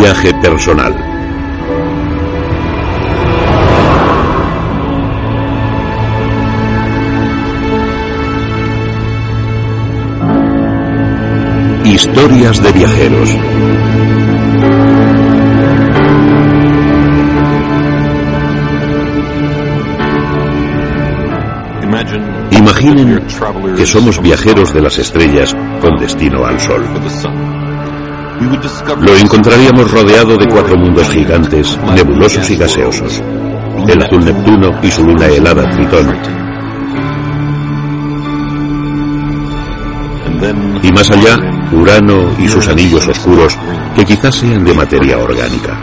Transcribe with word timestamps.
Viaje 0.00 0.32
personal. 0.40 0.94
Historias 11.84 12.62
de 12.62 12.72
viajeros. 12.72 13.36
Imaginen 22.52 23.26
que 23.76 23.84
somos 23.84 24.22
viajeros 24.22 24.72
de 24.72 24.80
las 24.80 24.98
estrellas 24.98 25.54
con 25.82 25.98
destino 25.98 26.46
al 26.46 26.58
Sol. 26.58 26.86
Lo 28.40 29.16
encontraríamos 29.16 29.90
rodeado 29.90 30.36
de 30.36 30.46
cuatro 30.46 30.74
mundos 30.76 31.08
gigantes, 31.10 31.78
nebulosos 31.94 32.48
y 32.50 32.56
gaseosos. 32.56 33.22
El 33.86 34.02
azul 34.02 34.24
Neptuno 34.24 34.70
y 34.82 34.90
su 34.90 35.04
luna 35.04 35.26
helada 35.26 35.68
Tritón. 35.70 36.16
Y 40.82 40.92
más 40.92 41.10
allá, 41.10 41.36
Urano 41.72 42.30
y 42.38 42.48
sus 42.48 42.66
anillos 42.68 43.06
oscuros, 43.06 43.58
que 43.94 44.04
quizás 44.04 44.34
sean 44.34 44.64
de 44.64 44.72
materia 44.74 45.18
orgánica. 45.18 45.78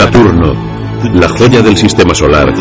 Saturno, 0.00 0.54
la 1.12 1.28
joya 1.28 1.60
del 1.60 1.76
sistema 1.76 2.14
solar, 2.14 2.54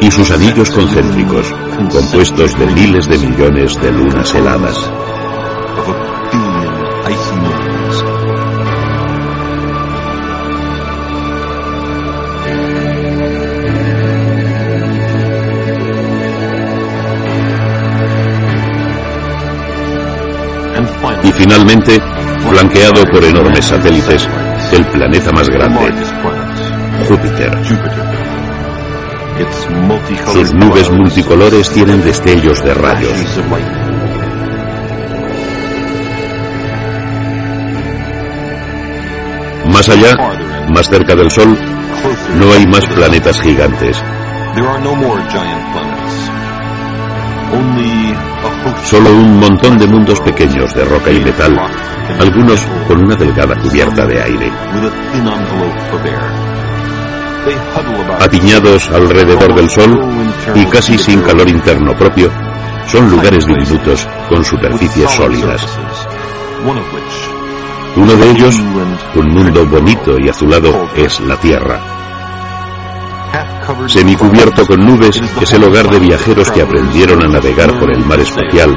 y 0.00 0.10
sus 0.10 0.30
anillos 0.30 0.70
concéntricos, 0.70 1.52
compuestos 1.92 2.58
de 2.58 2.66
miles 2.68 3.06
de 3.06 3.18
millones 3.18 3.78
de 3.78 3.92
lunas 3.92 4.34
heladas. 4.34 4.90
Y 21.22 21.32
finalmente, 21.32 22.00
flanqueado 22.48 23.04
por 23.10 23.22
enormes 23.22 23.66
satélites, 23.66 24.26
el 24.72 24.86
planeta 24.86 25.30
más 25.32 25.48
grande, 25.48 25.78
Júpiter. 27.08 27.50
Sus 30.32 30.54
nubes 30.54 30.90
multicolores 30.90 31.70
tienen 31.70 32.02
destellos 32.02 32.62
de 32.62 32.74
rayos. 32.74 33.12
Más 39.72 39.88
allá, 39.88 40.16
más 40.68 40.88
cerca 40.88 41.14
del 41.14 41.30
Sol, 41.30 41.56
no 42.36 42.52
hay 42.52 42.66
más 42.66 42.86
planetas 42.86 43.40
gigantes. 43.40 44.02
Solo 48.84 49.10
un 49.10 49.38
montón 49.38 49.76
de 49.78 49.86
mundos 49.86 50.20
pequeños 50.20 50.72
de 50.74 50.84
roca 50.84 51.10
y 51.10 51.20
metal, 51.20 51.56
algunos 52.20 52.60
con 52.86 53.04
una 53.04 53.16
delgada 53.16 53.54
cubierta 53.56 54.06
de 54.06 54.22
aire. 54.22 54.50
Atiñados 58.20 58.90
alrededor 58.90 59.54
del 59.54 59.70
Sol 59.70 60.00
y 60.54 60.64
casi 60.66 60.98
sin 60.98 61.20
calor 61.22 61.48
interno 61.48 61.96
propio, 61.96 62.30
son 62.86 63.10
lugares 63.10 63.46
diminutos 63.46 64.06
con 64.28 64.44
superficies 64.44 65.10
sólidas. 65.10 65.66
Uno 67.96 68.14
de 68.14 68.30
ellos, 68.30 68.56
un 69.14 69.28
mundo 69.32 69.66
bonito 69.66 70.18
y 70.18 70.28
azulado, 70.28 70.88
es 70.96 71.20
la 71.20 71.36
Tierra. 71.36 71.95
Semicubierto 73.88 74.64
con 74.66 74.80
nubes, 74.80 75.20
es 75.40 75.52
el 75.52 75.64
hogar 75.64 75.90
de 75.90 75.98
viajeros 75.98 76.50
que 76.52 76.62
aprendieron 76.62 77.22
a 77.22 77.28
navegar 77.28 77.78
por 77.78 77.90
el 77.90 78.04
mar 78.04 78.20
espacial 78.20 78.76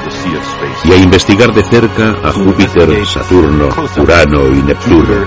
y 0.83 0.91
a 0.91 0.97
investigar 0.97 1.53
de 1.53 1.63
cerca 1.63 2.15
a 2.23 2.31
Júpiter, 2.31 3.05
Saturno, 3.05 3.69
Urano 3.97 4.47
y 4.47 4.63
Neptuno, 4.63 5.25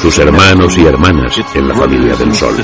sus 0.00 0.18
hermanos 0.18 0.76
y 0.78 0.86
hermanas 0.86 1.40
en 1.54 1.68
la 1.68 1.74
familia 1.74 2.14
del 2.14 2.32
Sol. 2.34 2.54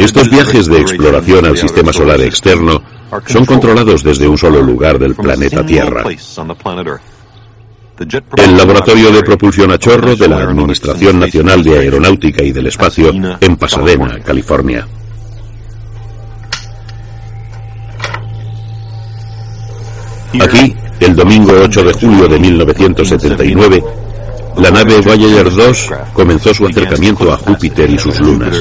Estos 0.00 0.30
viajes 0.30 0.66
de 0.66 0.80
exploración 0.80 1.46
al 1.46 1.56
sistema 1.56 1.92
solar 1.92 2.20
externo 2.20 2.82
son 3.26 3.44
controlados 3.44 4.02
desde 4.02 4.26
un 4.26 4.38
solo 4.38 4.62
lugar 4.62 4.98
del 4.98 5.14
planeta 5.14 5.64
Tierra. 5.64 6.04
El 8.36 8.56
Laboratorio 8.56 9.12
de 9.12 9.22
Propulsión 9.22 9.70
a 9.70 9.78
Chorro 9.78 10.16
de 10.16 10.28
la 10.28 10.38
Administración 10.38 11.20
Nacional 11.20 11.62
de 11.62 11.78
Aeronáutica 11.78 12.42
y 12.42 12.52
del 12.52 12.66
Espacio 12.66 13.12
en 13.40 13.56
Pasadena, 13.56 14.18
California. 14.24 14.86
Aquí, 20.40 20.74
el 21.00 21.14
domingo 21.14 21.52
8 21.62 21.84
de 21.84 21.92
julio 21.92 22.26
de 22.26 22.38
1979, 22.38 23.84
la 24.56 24.70
nave 24.70 25.00
Voyager 25.00 25.52
2 25.52 25.90
comenzó 26.14 26.54
su 26.54 26.66
acercamiento 26.66 27.30
a 27.30 27.36
Júpiter 27.36 27.90
y 27.90 27.98
sus 27.98 28.18
lunas. 28.20 28.56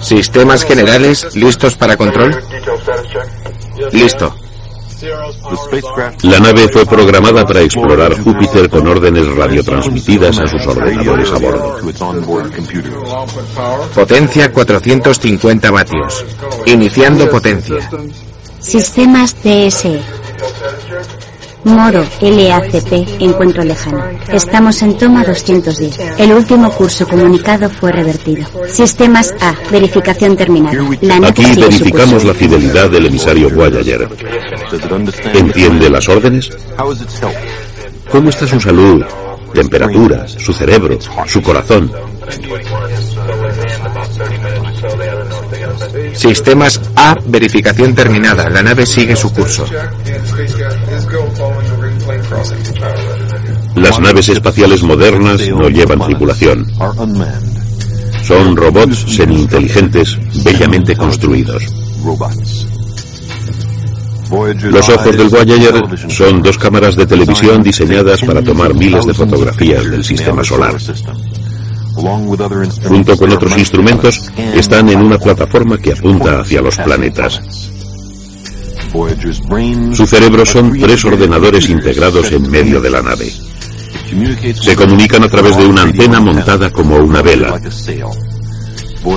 Sistemas 0.00 0.64
generales 0.64 1.34
listos 1.34 1.74
para 1.76 1.96
control. 1.96 2.42
Listo. 3.92 4.34
La 6.22 6.40
nave 6.40 6.68
fue 6.68 6.84
programada 6.84 7.46
para 7.46 7.60
explorar 7.60 8.20
Júpiter 8.20 8.68
con 8.68 8.86
órdenes 8.88 9.26
radiotransmitidas 9.28 10.38
a 10.40 10.48
sus 10.48 10.66
ordenadores 10.66 11.30
a 11.30 11.38
bordo. 11.38 11.78
Potencia 13.94 14.52
450 14.52 15.70
vatios. 15.70 16.24
Iniciando 16.66 17.30
potencia. 17.30 17.88
Sistemas 18.60 19.36
DSE. 19.42 20.17
Moro, 21.64 22.04
LACP, 22.20 23.20
encuentro 23.20 23.62
lejano. 23.64 24.04
Estamos 24.32 24.80
en 24.82 24.96
toma 24.96 25.24
210. 25.24 25.98
El 26.18 26.32
último 26.32 26.70
curso 26.70 27.06
comunicado 27.06 27.68
fue 27.68 27.92
revertido. 27.92 28.46
Sistemas 28.68 29.34
A, 29.40 29.54
verificación 29.70 30.36
terminada. 30.36 30.78
Aquí 31.26 31.44
verificamos 31.56 32.24
la 32.24 32.34
fidelidad 32.34 32.90
del 32.90 33.06
emisario 33.06 33.50
Voyager. 33.50 34.08
¿Entiende 35.34 35.90
las 35.90 36.08
órdenes? 36.08 36.50
¿Cómo 38.10 38.30
está 38.30 38.46
su 38.46 38.60
salud, 38.60 39.04
temperatura, 39.52 40.26
su 40.26 40.52
cerebro, 40.52 40.98
su 41.26 41.42
corazón? 41.42 41.90
Sistemas 46.14 46.80
A, 46.96 47.14
verificación 47.26 47.94
terminada. 47.94 48.48
La 48.50 48.62
nave 48.62 48.84
sigue 48.86 49.16
su 49.16 49.32
curso. 49.32 49.66
Las 53.74 54.00
naves 54.00 54.28
espaciales 54.28 54.82
modernas 54.82 55.40
no 55.48 55.68
llevan 55.68 56.00
tripulación. 56.00 56.66
Son 58.24 58.56
robots 58.56 59.04
semi-inteligentes, 59.08 60.18
bellamente 60.44 60.96
construidos. 60.96 61.62
Los 64.70 64.88
ojos 64.90 65.16
del 65.16 65.28
Voyager 65.28 66.10
son 66.10 66.42
dos 66.42 66.58
cámaras 66.58 66.96
de 66.96 67.06
televisión 67.06 67.62
diseñadas 67.62 68.20
para 68.22 68.42
tomar 68.42 68.74
miles 68.74 69.06
de 69.06 69.14
fotografías 69.14 69.90
del 69.90 70.04
sistema 70.04 70.44
solar. 70.44 70.76
Junto 72.84 73.16
con 73.16 73.32
otros 73.32 73.56
instrumentos, 73.56 74.30
están 74.54 74.88
en 74.90 75.00
una 75.00 75.18
plataforma 75.18 75.78
que 75.78 75.92
apunta 75.92 76.40
hacia 76.40 76.60
los 76.60 76.76
planetas. 76.76 77.40
Su 79.92 80.06
cerebro 80.06 80.46
son 80.46 80.78
tres 80.78 81.04
ordenadores 81.04 81.68
integrados 81.68 82.32
en 82.32 82.50
medio 82.50 82.80
de 82.80 82.90
la 82.90 83.02
nave. 83.02 83.30
Se 84.60 84.74
comunican 84.74 85.22
a 85.24 85.28
través 85.28 85.56
de 85.56 85.66
una 85.66 85.82
antena 85.82 86.20
montada 86.20 86.70
como 86.70 86.96
una 86.96 87.22
vela. 87.22 87.60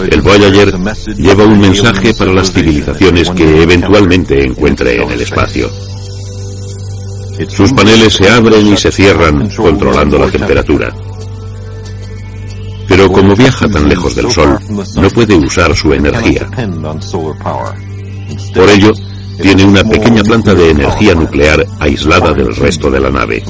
El 0.09 0.21
Voyager 0.21 0.73
lleva 1.17 1.45
un 1.45 1.59
mensaje 1.59 2.13
para 2.13 2.33
las 2.33 2.51
civilizaciones 2.51 3.29
que 3.31 3.63
eventualmente 3.63 4.45
encuentre 4.45 5.01
en 5.01 5.11
el 5.11 5.21
espacio. 5.21 5.69
Sus 7.49 7.73
paneles 7.73 8.13
se 8.13 8.29
abren 8.29 8.67
y 8.67 8.77
se 8.77 8.91
cierran 8.91 9.49
controlando 9.49 10.19
la 10.19 10.29
temperatura. 10.29 10.93
Pero 12.87 13.11
como 13.11 13.35
viaja 13.35 13.67
tan 13.69 13.87
lejos 13.87 14.15
del 14.15 14.29
Sol, 14.29 14.59
no 14.95 15.09
puede 15.09 15.35
usar 15.35 15.75
su 15.75 15.93
energía. 15.93 16.47
Por 18.53 18.69
ello, 18.69 18.93
tiene 19.41 19.65
una 19.65 19.83
pequeña 19.83 20.23
planta 20.23 20.53
de 20.53 20.69
energía 20.69 21.15
nuclear 21.15 21.65
aislada 21.79 22.31
del 22.33 22.55
resto 22.55 22.89
de 22.89 22.99
la 22.99 23.09
nave. 23.09 23.43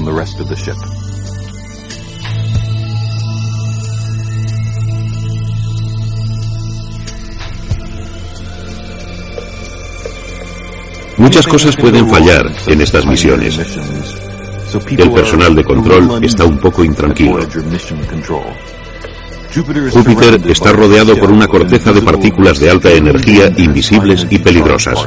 Muchas 11.18 11.46
cosas 11.46 11.76
pueden 11.76 12.10
fallar 12.10 12.52
en 12.68 12.82
estas 12.82 13.06
misiones. 13.06 13.60
El 14.98 15.12
personal 15.12 15.54
de 15.54 15.64
control 15.64 16.24
está 16.24 16.46
un 16.46 16.58
poco 16.58 16.84
intranquilo. 16.84 17.40
Júpiter 19.54 20.42
está 20.48 20.72
rodeado 20.72 21.18
por 21.18 21.30
una 21.30 21.48
corteza 21.48 21.92
de 21.92 22.02
partículas 22.02 22.60
de 22.60 22.70
alta 22.70 22.90
energía 22.90 23.52
invisibles 23.58 24.26
y 24.30 24.40
peligrosas. 24.40 24.98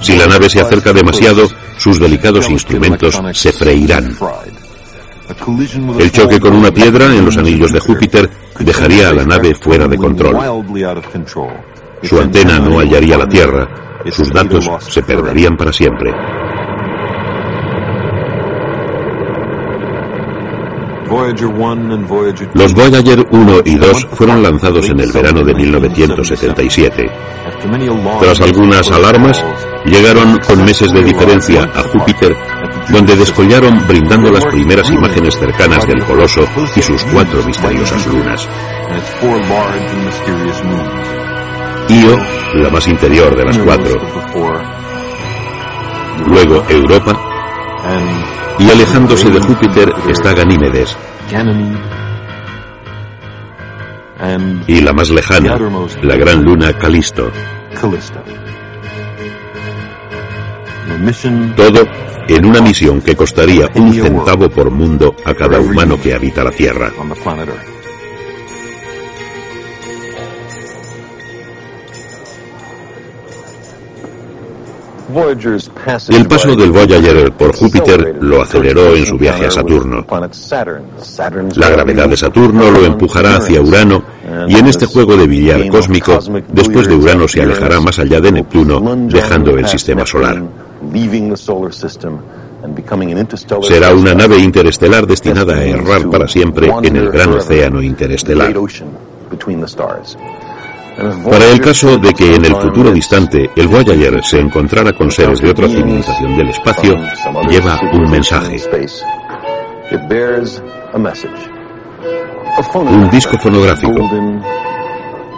Si 0.00 0.16
la 0.16 0.26
nave 0.26 0.48
se 0.48 0.60
acerca 0.60 0.92
demasiado, 0.92 1.48
sus 1.76 1.98
delicados 1.98 2.48
instrumentos 2.50 3.18
se 3.32 3.52
freirán. 3.52 4.16
El 5.98 6.12
choque 6.12 6.40
con 6.40 6.54
una 6.54 6.70
piedra 6.70 7.06
en 7.06 7.24
los 7.24 7.36
anillos 7.36 7.72
de 7.72 7.80
Júpiter 7.80 8.30
dejaría 8.58 9.08
a 9.08 9.12
la 9.12 9.24
nave 9.24 9.54
fuera 9.54 9.86
de 9.88 9.96
control. 9.96 10.36
Su 12.02 12.18
antena 12.18 12.58
no 12.58 12.78
hallaría 12.78 13.16
la 13.16 13.28
Tierra, 13.28 13.68
sus 14.10 14.32
datos 14.32 14.68
se 14.88 15.02
perderían 15.02 15.56
para 15.56 15.72
siempre. 15.72 16.12
Los 22.54 22.74
Voyager 22.74 23.26
1 23.30 23.60
y 23.64 23.76
2 23.76 24.08
fueron 24.12 24.42
lanzados 24.42 24.88
en 24.88 25.00
el 25.00 25.12
verano 25.12 25.44
de 25.44 25.54
1977. 25.54 27.10
Tras 28.20 28.40
algunas 28.40 28.90
alarmas, 28.90 29.44
llegaron 29.84 30.38
con 30.46 30.64
meses 30.64 30.92
de 30.92 31.02
diferencia 31.02 31.62
a 31.74 31.82
Júpiter, 31.82 32.36
donde 32.88 33.16
descollaron 33.16 33.86
brindando 33.86 34.30
las 34.30 34.44
primeras 34.46 34.90
imágenes 34.90 35.38
cercanas 35.38 35.86
del 35.86 36.04
coloso 36.04 36.44
y 36.76 36.82
sus 36.82 37.04
cuatro 37.04 37.42
misteriosas 37.44 38.06
lunas. 38.06 38.48
Io, 41.88 42.16
la 42.54 42.70
más 42.70 42.86
interior 42.88 43.36
de 43.36 43.44
las 43.44 43.58
cuatro. 43.58 43.94
Luego 46.26 46.64
Europa, 46.68 47.12
y 48.58 48.70
alejándose 48.70 49.30
de 49.30 49.40
Júpiter 49.40 49.92
está 50.08 50.34
Ganímedes. 50.34 50.96
Y 54.66 54.80
la 54.80 54.92
más 54.92 55.10
lejana, 55.10 55.56
la 56.02 56.16
gran 56.16 56.42
luna 56.42 56.72
Calisto. 56.78 57.30
Todo 61.56 61.82
en 62.28 62.46
una 62.46 62.60
misión 62.60 63.00
que 63.00 63.16
costaría 63.16 63.68
un 63.74 63.92
centavo 63.92 64.48
por 64.48 64.70
mundo 64.70 65.14
a 65.24 65.34
cada 65.34 65.58
humano 65.60 65.98
que 66.00 66.14
habita 66.14 66.44
la 66.44 66.52
Tierra. 66.52 66.92
El 76.08 76.26
paso 76.26 76.56
del 76.56 76.70
Voyager 76.70 77.32
por 77.32 77.54
Júpiter 77.54 78.16
lo 78.20 78.42
aceleró 78.42 78.94
en 78.94 79.06
su 79.06 79.18
viaje 79.18 79.46
a 79.46 79.50
Saturno. 79.50 80.06
La 81.56 81.68
gravedad 81.70 82.08
de 82.08 82.16
Saturno 82.16 82.70
lo 82.70 82.84
empujará 82.84 83.36
hacia 83.36 83.60
Urano 83.60 84.02
y 84.48 84.54
en 84.56 84.66
este 84.66 84.86
juego 84.86 85.16
de 85.16 85.26
billar 85.26 85.68
cósmico, 85.68 86.18
después 86.48 86.88
de 86.88 86.94
Urano 86.94 87.28
se 87.28 87.42
alejará 87.42 87.80
más 87.80 87.98
allá 87.98 88.20
de 88.20 88.32
Neptuno, 88.32 88.80
dejando 89.08 89.56
el 89.58 89.66
sistema 89.68 90.06
solar. 90.06 90.42
Será 93.62 93.92
una 93.94 94.14
nave 94.14 94.38
interestelar 94.38 95.06
destinada 95.06 95.54
a 95.54 95.64
errar 95.64 96.08
para 96.10 96.28
siempre 96.28 96.72
en 96.82 96.96
el 96.96 97.10
gran 97.10 97.32
océano 97.32 97.82
interestelar. 97.82 98.54
Para 100.96 101.50
el 101.50 101.60
caso 101.60 101.96
de 101.96 102.12
que 102.12 102.34
en 102.34 102.44
el 102.44 102.54
futuro 102.56 102.90
distante 102.92 103.50
el 103.56 103.68
Voyager 103.68 104.22
se 104.22 104.38
encontrara 104.38 104.92
con 104.92 105.10
seres 105.10 105.40
de 105.40 105.50
otra 105.50 105.68
civilización 105.68 106.36
del 106.36 106.50
espacio, 106.50 106.96
lleva 107.48 107.80
un 107.92 108.10
mensaje. 108.10 108.56
Un 112.74 113.10
disco 113.10 113.38
fonográfico, 113.38 114.10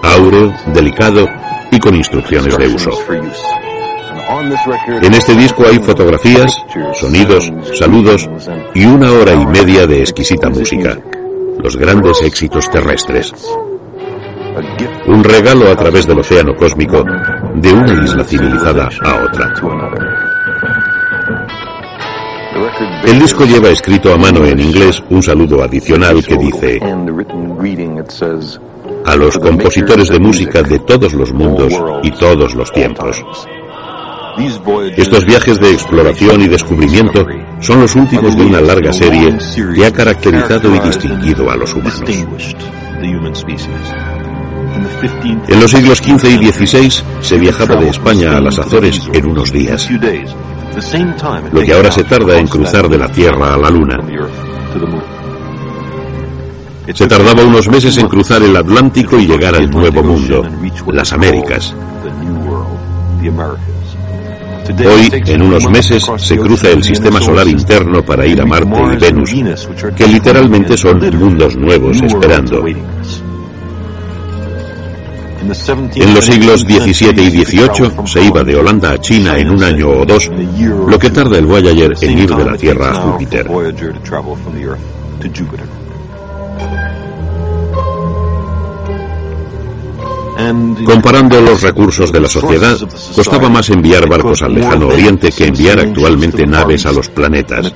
áureo, 0.03 0.53
delicado 0.73 1.29
y 1.71 1.79
con 1.79 1.95
instrucciones 1.95 2.57
de 2.59 2.69
uso. 2.69 2.91
En 5.03 5.15
este 5.15 5.35
disco 5.35 5.65
hay 5.67 5.79
fotografías, 5.79 6.53
sonidos, 6.95 7.53
saludos 7.75 8.29
y 8.75 8.85
una 8.85 9.13
hora 9.13 9.35
y 9.35 9.47
media 9.47 9.87
de 9.87 10.01
exquisita 10.01 10.49
música, 10.51 10.99
los 11.63 11.77
grandes 11.77 12.23
éxitos 12.23 12.69
terrestres. 12.71 13.33
Un 15.07 15.25
regalo 15.25 15.71
a 15.71 15.77
través 15.77 16.07
del 16.07 16.19
océano 16.19 16.55
cósmico 16.55 17.05
de 17.55 17.73
una 17.73 18.05
isla 18.05 18.25
civilizada 18.25 18.89
a 19.03 19.25
otra. 19.25 19.53
El 23.05 23.19
disco 23.19 23.45
lleva 23.45 23.71
escrito 23.71 24.13
a 24.13 24.17
mano 24.17 24.45
en 24.45 24.61
inglés 24.61 25.03
un 25.11 25.23
saludo 25.23 25.63
adicional 25.63 26.25
que 26.25 26.37
dice 26.37 26.81
a 29.07 29.17
los 29.17 29.39
compositores 29.39 30.09
de 30.09 30.19
música 30.19 30.63
de 30.63 30.79
todos 30.81 31.13
los 31.15 31.33
mundos 31.33 31.73
y 32.03 32.11
todos 32.13 32.55
los 32.55 32.73
tiempos. 32.73 33.25
Estos 34.97 35.25
viajes 35.25 35.61
de 35.61 35.73
exploración 35.73 36.41
y 36.41 36.49
descubrimiento 36.49 37.27
son 37.61 37.81
los 37.81 37.95
últimos 37.95 38.37
de 38.37 38.45
una 38.45 38.61
larga 38.61 38.93
serie 38.93 39.37
que 39.75 39.87
ha 39.87 39.93
caracterizado 39.93 40.75
y 40.75 40.79
distinguido 40.81 41.51
a 41.51 41.57
los 41.57 41.73
humanos. 41.75 42.03
En 45.49 45.61
los 45.61 45.71
siglos 45.71 45.99
XV 45.99 46.41
y 46.41 46.53
XVI 46.53 46.91
se 47.21 47.39
viajaba 47.39 47.77
de 47.77 47.89
España 47.89 48.37
a 48.37 48.41
las 48.41 48.59
Azores 48.59 49.01
en 49.13 49.27
unos 49.27 49.53
días, 49.53 49.89
lo 51.53 51.63
que 51.63 51.73
ahora 51.73 51.91
se 51.91 52.05
tarda 52.05 52.39
en 52.39 52.47
cruzar 52.47 52.89
de 52.89 52.99
la 52.99 53.09
Tierra 53.09 53.55
a 53.55 53.59
la 53.59 53.71
Luna. 53.71 53.99
Se 56.93 57.07
tardaba 57.07 57.45
unos 57.45 57.69
meses 57.69 57.97
en 57.99 58.09
cruzar 58.09 58.43
el 58.43 58.57
Atlántico 58.57 59.19
y 59.19 59.27
llegar 59.27 59.55
al 59.55 59.71
Nuevo 59.71 60.03
Mundo, 60.03 60.47
las 60.93 61.13
Américas. 61.13 61.75
Hoy, 64.67 65.11
en 65.27 65.43
unos 65.43 65.69
meses, 65.69 66.05
se 66.17 66.37
cruza 66.39 66.71
el 66.71 66.83
sistema 66.83 67.21
solar 67.21 67.47
interno 67.47 68.03
para 68.03 68.27
ir 68.27 68.41
a 68.41 68.47
Marte 68.47 68.69
y 68.95 68.97
Venus, 68.97 69.35
que 69.95 70.07
literalmente 70.07 70.77
son 70.77 70.99
mundos 71.19 71.55
nuevos 71.57 72.01
esperando. 72.01 72.65
En 75.95 76.15
los 76.15 76.25
siglos 76.25 76.61
XVII 76.63 77.23
y 77.23 77.45
XVIII 77.45 78.07
se 78.07 78.25
iba 78.25 78.43
de 78.43 78.57
Holanda 78.57 78.93
a 78.93 79.01
China 79.01 79.37
en 79.39 79.51
un 79.51 79.63
año 79.63 79.89
o 79.91 80.05
dos, 80.05 80.31
lo 80.87 80.99
que 80.99 81.11
tarda 81.11 81.39
el 81.39 81.47
Voyager 81.47 81.95
en 82.01 82.19
ir 82.19 82.35
de 82.35 82.45
la 82.45 82.57
Tierra 82.57 82.91
a 82.91 82.95
Júpiter. 82.95 83.49
Comparando 90.85 91.41
los 91.41 91.63
recursos 91.63 92.13
de 92.13 92.21
la 92.21 92.29
sociedad, 92.29 92.77
costaba 93.15 93.49
más 93.49 93.71
enviar 93.71 94.09
barcos 94.09 94.43
al 94.43 94.55
lejano 94.55 94.89
oriente 94.89 95.31
que 95.31 95.47
enviar 95.47 95.79
actualmente 95.81 96.47
naves 96.47 96.85
a 96.87 96.93
los 96.93 97.09
planetas. 97.09 97.73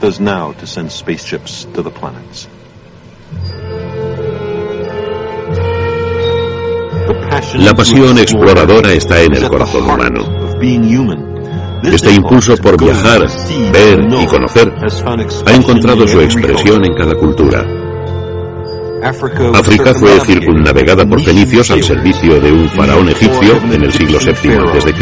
La 7.54 7.72
pasión 7.74 8.18
exploradora 8.18 8.92
está 8.92 9.22
en 9.22 9.34
el 9.34 9.48
corazón 9.48 9.84
humano. 9.84 10.22
Este 11.82 12.12
impulso 12.12 12.56
por 12.56 12.78
viajar, 12.78 13.26
ver 13.72 13.98
y 14.20 14.26
conocer 14.26 14.72
ha 15.46 15.54
encontrado 15.54 16.06
su 16.06 16.20
expresión 16.20 16.84
en 16.84 16.94
cada 16.94 17.14
cultura. 17.14 17.64
África 19.54 19.94
fue 19.94 20.20
circunnavegada 20.20 21.06
por 21.06 21.20
fenicios 21.22 21.70
al 21.70 21.82
servicio 21.82 22.40
de 22.40 22.52
un 22.52 22.68
faraón 22.68 23.08
egipcio 23.08 23.56
en 23.72 23.84
el 23.84 23.92
siglo 23.92 24.18
VII 24.18 24.56
a.C. 24.56 24.92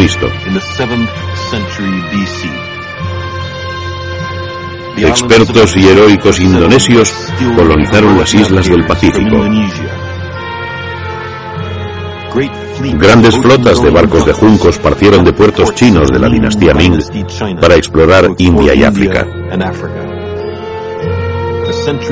Expertos 4.99 5.77
y 5.77 5.89
heroicos 5.89 6.41
indonesios 6.41 7.13
colonizaron 7.57 8.19
las 8.19 8.33
islas 8.35 8.69
del 8.69 8.85
Pacífico. 8.87 9.37
Grandes 12.99 13.37
flotas 13.39 13.83
de 13.83 13.91
barcos 13.91 14.27
de 14.27 14.33
juncos 14.33 14.79
partieron 14.79 15.25
de 15.25 15.33
puertos 15.33 15.75
chinos 15.75 16.09
de 16.09 16.19
la 16.19 16.29
dinastía 16.29 16.75
Ming 16.75 17.01
para 17.61 17.77
explorar 17.77 18.29
India 18.39 18.75
y 18.75 18.85
África. 18.85 19.27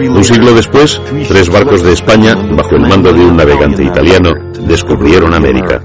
Un 0.09 0.25
siglo 0.25 0.55
después, 0.55 1.01
tres 1.29 1.51
barcos 1.51 1.83
de 1.83 1.93
España, 1.93 2.35
bajo 2.35 2.77
el 2.77 2.83
mando 2.83 3.13
de 3.13 3.25
un 3.25 3.37
navegante 3.37 3.83
italiano, 3.83 4.33
descubrieron 4.61 5.35
América. 5.35 5.81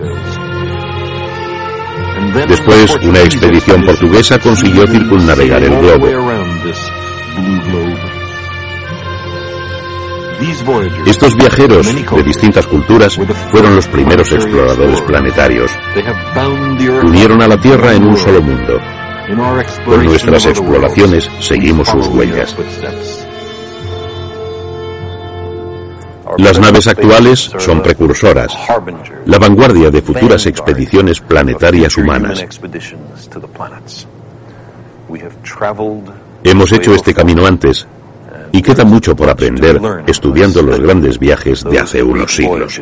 Después, 2.48 2.96
una 3.04 3.20
expedición 3.22 3.84
portuguesa 3.84 4.40
consiguió 4.40 4.88
circunnavegar 4.88 5.64
el 5.64 5.78
globo. 5.80 6.08
Estos 11.06 11.36
viajeros 11.36 11.86
de 11.94 12.24
distintas 12.24 12.66
culturas 12.66 13.20
fueron 13.52 13.76
los 13.76 13.88
primeros 13.88 14.32
exploradores 14.32 15.02
planetarios. 15.02 15.72
Unieron 17.04 17.42
a 17.42 17.48
la 17.48 17.60
Tierra 17.60 17.94
en 17.94 18.08
un 18.08 18.16
solo 18.16 18.42
mundo. 18.42 18.80
Con 19.86 20.06
nuestras 20.06 20.46
exploraciones 20.46 21.30
seguimos 21.40 21.90
sus 21.90 22.08
huellas. 22.08 22.56
Las 26.38 26.60
naves 26.60 26.88
actuales 26.88 27.52
son 27.58 27.82
precursoras, 27.82 28.56
la 29.26 29.40
vanguardia 29.40 29.90
de 29.90 30.02
futuras 30.02 30.46
expediciones 30.46 31.20
planetarias 31.20 31.98
humanas. 31.98 32.46
Hemos 36.44 36.72
hecho 36.72 36.94
este 36.94 37.14
camino 37.14 37.46
antes 37.46 37.88
y 38.52 38.62
queda 38.62 38.84
mucho 38.84 39.16
por 39.16 39.30
aprender 39.30 39.80
estudiando 40.08 40.62
los 40.62 40.80
grandes 40.80 41.20
viajes 41.20 41.64
de 41.64 41.80
hace 41.80 42.04
unos 42.04 42.36
siglos. 42.36 42.82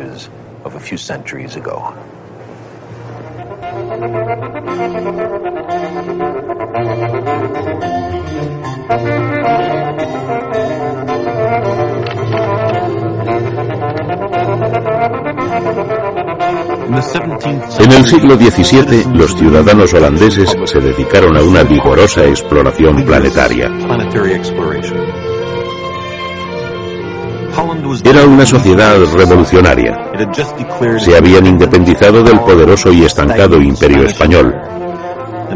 En 17.78 17.92
el 17.92 18.04
siglo 18.06 18.36
XVII, 18.36 19.04
los 19.14 19.36
ciudadanos 19.36 19.92
holandeses 19.92 20.56
se 20.64 20.80
dedicaron 20.80 21.36
a 21.36 21.42
una 21.42 21.62
vigorosa 21.62 22.24
exploración 22.24 23.04
planetaria. 23.04 23.70
Era 28.04 28.24
una 28.24 28.46
sociedad 28.46 28.96
revolucionaria. 29.14 30.12
Se 30.98 31.16
habían 31.16 31.46
independizado 31.46 32.22
del 32.22 32.38
poderoso 32.40 32.92
y 32.92 33.04
estancado 33.04 33.60
imperio 33.60 34.04
español. 34.04 34.54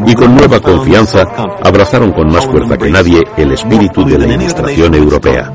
Y 0.05 0.13
con 0.13 0.35
nueva 0.35 0.59
confianza 0.59 1.23
abrazaron 1.63 2.11
con 2.11 2.27
más 2.27 2.45
fuerza 2.45 2.77
que 2.77 2.89
nadie 2.89 3.23
el 3.37 3.51
espíritu 3.51 4.03
de 4.05 4.17
la 4.19 4.33
Ilustración 4.33 4.95
europea. 4.95 5.53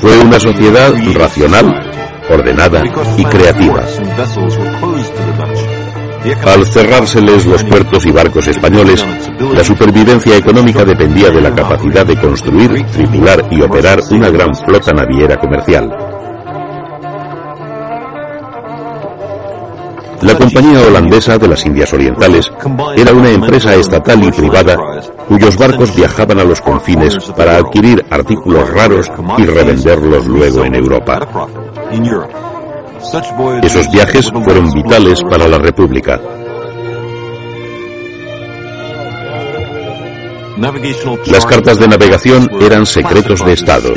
Fue 0.00 0.18
una 0.18 0.40
sociedad 0.40 0.92
racional, 1.14 1.92
ordenada 2.30 2.82
y 3.16 3.24
creativa. 3.24 3.82
Al 6.26 6.66
cerrárseles 6.66 7.46
los 7.46 7.62
puertos 7.64 8.04
y 8.04 8.10
barcos 8.10 8.48
españoles, 8.48 9.04
la 9.54 9.62
supervivencia 9.62 10.36
económica 10.36 10.84
dependía 10.84 11.30
de 11.30 11.40
la 11.40 11.54
capacidad 11.54 12.04
de 12.04 12.20
construir, 12.20 12.84
tripular 12.86 13.44
y 13.50 13.62
operar 13.62 14.00
una 14.10 14.28
gran 14.30 14.54
flota 14.54 14.92
naviera 14.92 15.36
comercial. 15.36 15.88
La 20.22 20.34
Compañía 20.36 20.80
Holandesa 20.80 21.38
de 21.38 21.46
las 21.46 21.64
Indias 21.64 21.92
Orientales 21.92 22.50
era 22.96 23.12
una 23.12 23.30
empresa 23.30 23.74
estatal 23.74 24.24
y 24.24 24.32
privada 24.32 24.76
cuyos 25.28 25.56
barcos 25.56 25.94
viajaban 25.94 26.40
a 26.40 26.44
los 26.44 26.60
confines 26.60 27.16
para 27.36 27.56
adquirir 27.56 28.04
artículos 28.10 28.68
raros 28.70 29.10
y 29.38 29.44
revenderlos 29.44 30.26
luego 30.26 30.64
en 30.64 30.74
Europa. 30.74 31.20
Esos 33.62 33.90
viajes 33.90 34.30
fueron 34.32 34.70
vitales 34.72 35.22
para 35.22 35.48
la 35.48 35.58
República. 35.58 36.20
Las 41.26 41.44
cartas 41.44 41.78
de 41.78 41.88
navegación 41.88 42.48
eran 42.60 42.86
secretos 42.86 43.44
de 43.44 43.52
Estado. 43.52 43.92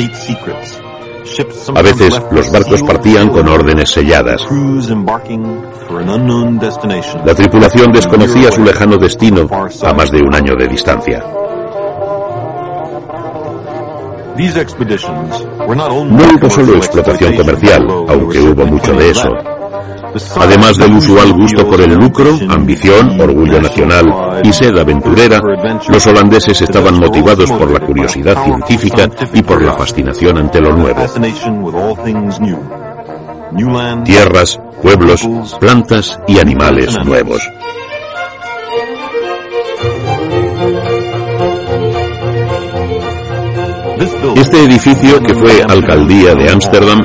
A 1.75 1.81
veces 1.81 2.21
los 2.31 2.51
barcos 2.51 2.83
partían 2.83 3.29
con 3.29 3.47
órdenes 3.47 3.89
selladas. 3.91 4.45
La 7.25 7.35
tripulación 7.35 7.91
desconocía 7.91 8.51
su 8.51 8.63
lejano 8.63 8.97
destino 8.97 9.47
a 9.83 9.93
más 9.93 10.11
de 10.11 10.19
un 10.19 10.35
año 10.35 10.53
de 10.57 10.67
distancia. 10.67 11.23
No 16.05 16.23
hubo 16.23 16.49
solo 16.49 16.75
explotación 16.75 17.35
comercial, 17.35 17.85
aunque 18.07 18.39
hubo 18.39 18.65
mucho 18.65 18.93
de 18.93 19.11
eso. 19.11 19.29
Además 20.37 20.77
del 20.77 20.93
usual 20.93 21.33
gusto 21.33 21.67
por 21.67 21.81
el 21.81 21.93
lucro, 21.93 22.37
ambición, 22.49 23.19
orgullo 23.19 23.61
nacional 23.61 24.41
y 24.43 24.51
sed 24.51 24.75
aventurera, 24.77 25.39
los 25.89 26.07
holandeses 26.07 26.61
estaban 26.61 26.99
motivados 26.99 27.51
por 27.51 27.69
la 27.69 27.79
curiosidad 27.79 28.43
científica 28.43 29.09
y 29.33 29.41
por 29.43 29.61
la 29.61 29.73
fascinación 29.73 30.37
ante 30.37 30.61
lo 30.61 30.75
nuevo. 30.75 31.01
Tierras, 34.03 34.59
pueblos, 34.81 35.27
plantas 35.59 36.19
y 36.27 36.39
animales 36.39 36.97
nuevos. 37.05 37.41
Este 43.99 44.63
edificio, 44.63 45.21
que 45.21 45.33
fue 45.33 45.61
alcaldía 45.61 46.33
de 46.33 46.49
Ámsterdam, 46.49 46.99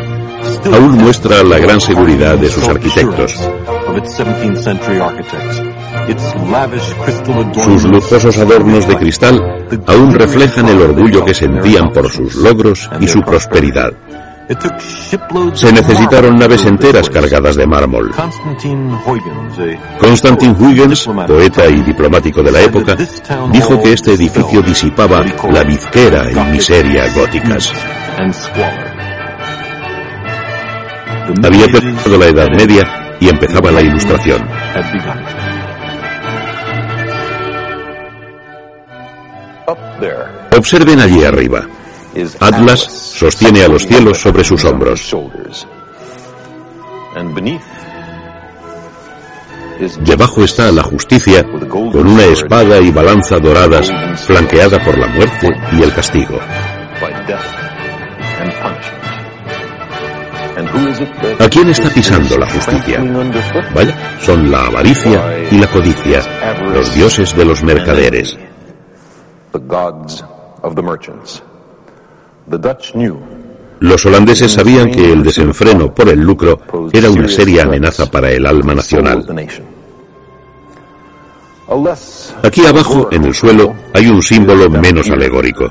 aún 0.73 0.93
muestra 0.99 1.43
la 1.43 1.59
gran 1.59 1.81
seguridad 1.81 2.39
de 2.39 2.49
sus 2.49 2.69
arquitectos. 2.69 3.35
Sus 7.65 7.85
lujosos 7.85 8.39
adornos 8.39 8.87
de 8.87 8.97
cristal 8.97 9.41
aún 9.87 10.15
reflejan 10.15 10.69
el 10.69 10.83
orgullo 10.83 11.25
que 11.25 11.35
sentían 11.35 11.91
por 11.91 12.09
sus 12.11 12.37
logros 12.37 12.89
y 13.01 13.09
su 13.09 13.21
prosperidad. 13.23 13.93
Se 15.55 15.73
necesitaron 15.73 16.39
naves 16.39 16.65
enteras 16.67 17.09
cargadas 17.09 17.57
de 17.57 17.67
mármol. 17.67 18.11
Constantin 19.99 20.57
Huygens, 20.59 21.09
poeta 21.27 21.67
y 21.67 21.83
diplomático 21.83 22.43
de 22.43 22.53
la 22.53 22.61
época, 22.61 22.95
dijo 23.53 23.83
que 23.83 23.93
este 23.95 24.13
edificio 24.13 24.61
disipaba 24.61 25.25
la 25.51 25.65
bizquera 25.65 26.31
y 26.31 26.53
miseria 26.53 27.11
góticas. 27.15 27.73
Había 31.43 31.67
terminado 31.67 32.19
la 32.19 32.27
Edad 32.27 32.49
Media 32.55 33.17
y 33.21 33.29
empezaba 33.29 33.71
la 33.71 33.81
Ilustración. 33.81 34.47
Observen 40.53 41.01
allí 41.01 41.25
arriba. 41.25 41.67
Atlas 42.41 42.81
sostiene 42.81 43.65
a 43.65 43.69
los 43.69 43.87
cielos 43.87 44.19
sobre 44.19 44.45
sus 44.45 44.65
hombros. 44.65 45.15
Debajo 50.01 50.45
está 50.45 50.71
la 50.71 50.83
justicia 50.83 51.45
con 51.69 52.07
una 52.07 52.25
espada 52.25 52.81
y 52.81 52.91
balanza 52.91 53.39
doradas 53.39 53.91
flanqueada 54.25 54.83
por 54.85 54.97
la 54.97 55.09
muerte 55.09 55.49
y 55.73 55.83
el 55.83 55.93
castigo. 55.93 56.39
¿A 61.41 61.49
quién 61.49 61.69
está 61.71 61.91
pisando 61.91 62.39
la 62.39 62.49
justicia? 62.49 63.03
Vaya, 63.75 64.21
son 64.21 64.51
la 64.51 64.67
avaricia 64.67 65.49
y 65.51 65.59
la 65.59 65.67
codicia, 65.67 66.23
los 66.73 66.95
dioses 66.95 67.35
de 67.37 67.45
los 67.45 67.63
mercaderes. 67.65 68.39
Los 73.81 74.07
holandeses 74.07 74.53
sabían 74.53 74.91
que 74.91 75.13
el 75.13 75.23
desenfreno 75.23 75.95
por 75.95 76.09
el 76.09 76.21
lucro 76.21 76.59
era 76.93 77.11
una 77.11 77.29
seria 77.29 77.65
amenaza 77.65 78.11
para 78.11 78.31
el 78.31 78.47
alma 78.47 78.75
nacional. 78.75 79.25
Aquí 82.43 82.67
abajo, 82.67 83.09
en 83.11 83.25
el 83.25 83.35
suelo, 83.35 83.75
hay 83.93 84.09
un 84.09 84.23
símbolo 84.23 84.69
menos 84.69 85.09
alegórico. 85.11 85.71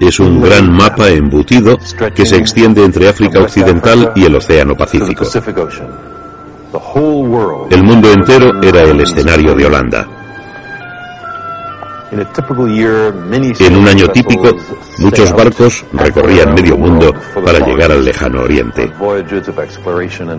Es 0.00 0.20
un 0.20 0.40
gran 0.40 0.72
mapa 0.72 1.08
embutido 1.08 1.76
que 2.14 2.24
se 2.24 2.36
extiende 2.36 2.84
entre 2.84 3.08
África 3.08 3.40
Occidental 3.40 4.12
y 4.14 4.24
el 4.24 4.36
Océano 4.36 4.76
Pacífico. 4.76 5.24
El 7.70 7.82
mundo 7.82 8.12
entero 8.12 8.62
era 8.62 8.82
el 8.82 9.00
escenario 9.00 9.54
de 9.54 9.66
Holanda. 9.66 10.17
En 12.10 13.76
un 13.76 13.88
año 13.88 14.08
típico, 14.08 14.50
muchos 14.98 15.32
barcos 15.32 15.84
recorrían 15.92 16.54
medio 16.54 16.76
mundo 16.76 17.14
para 17.44 17.58
llegar 17.58 17.92
al 17.92 18.04
lejano 18.04 18.42
oriente. 18.42 18.90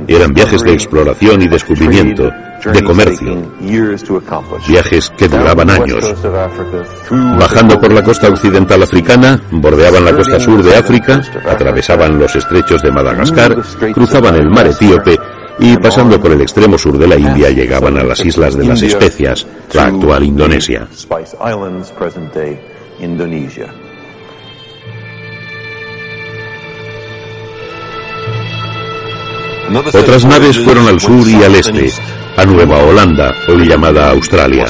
Eran 0.07 0.33
viajes 0.33 0.61
de 0.63 0.73
exploración 0.73 1.41
y 1.41 1.47
descubrimiento, 1.47 2.29
de 2.73 2.83
comercio, 2.83 3.37
viajes 4.67 5.11
que 5.17 5.27
duraban 5.27 5.69
años. 5.69 6.13
Bajando 7.39 7.79
por 7.79 7.93
la 7.93 8.03
costa 8.03 8.29
occidental 8.29 8.83
africana, 8.83 9.39
bordeaban 9.51 10.05
la 10.05 10.13
costa 10.13 10.39
sur 10.39 10.63
de 10.63 10.75
África, 10.75 11.21
atravesaban 11.47 12.17
los 12.17 12.35
estrechos 12.35 12.81
de 12.81 12.91
Madagascar, 12.91 13.55
cruzaban 13.93 14.35
el 14.35 14.49
mar 14.49 14.67
etíope 14.67 15.17
y 15.59 15.77
pasando 15.77 16.21
por 16.21 16.31
el 16.31 16.41
extremo 16.41 16.77
sur 16.77 16.97
de 16.97 17.07
la 17.07 17.17
India 17.17 17.49
llegaban 17.49 17.97
a 17.97 18.03
las 18.03 18.23
islas 18.23 18.55
de 18.55 18.65
las 18.65 18.81
especias, 18.81 19.45
la 19.73 19.87
actual 19.87 20.23
Indonesia. 20.23 20.87
Otras 29.93 30.25
naves 30.25 30.57
fueron 30.59 30.87
al 30.87 30.99
sur 30.99 31.27
y 31.27 31.43
al 31.43 31.55
este, 31.55 31.91
a 32.37 32.45
Nueva 32.45 32.83
Holanda, 32.83 33.35
hoy 33.47 33.67
llamada 33.67 34.09
Australia. 34.09 34.65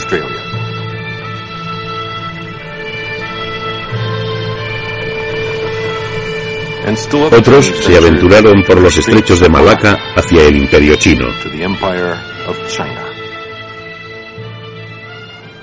Otros 7.31 7.65
se 7.81 7.97
aventuraron 7.97 8.63
por 8.63 8.79
los 8.81 8.97
estrechos 8.97 9.39
de 9.39 9.49
Malaca 9.49 9.97
hacia 10.15 10.43
el 10.43 10.57
imperio 10.57 10.95
chino. 10.95 11.25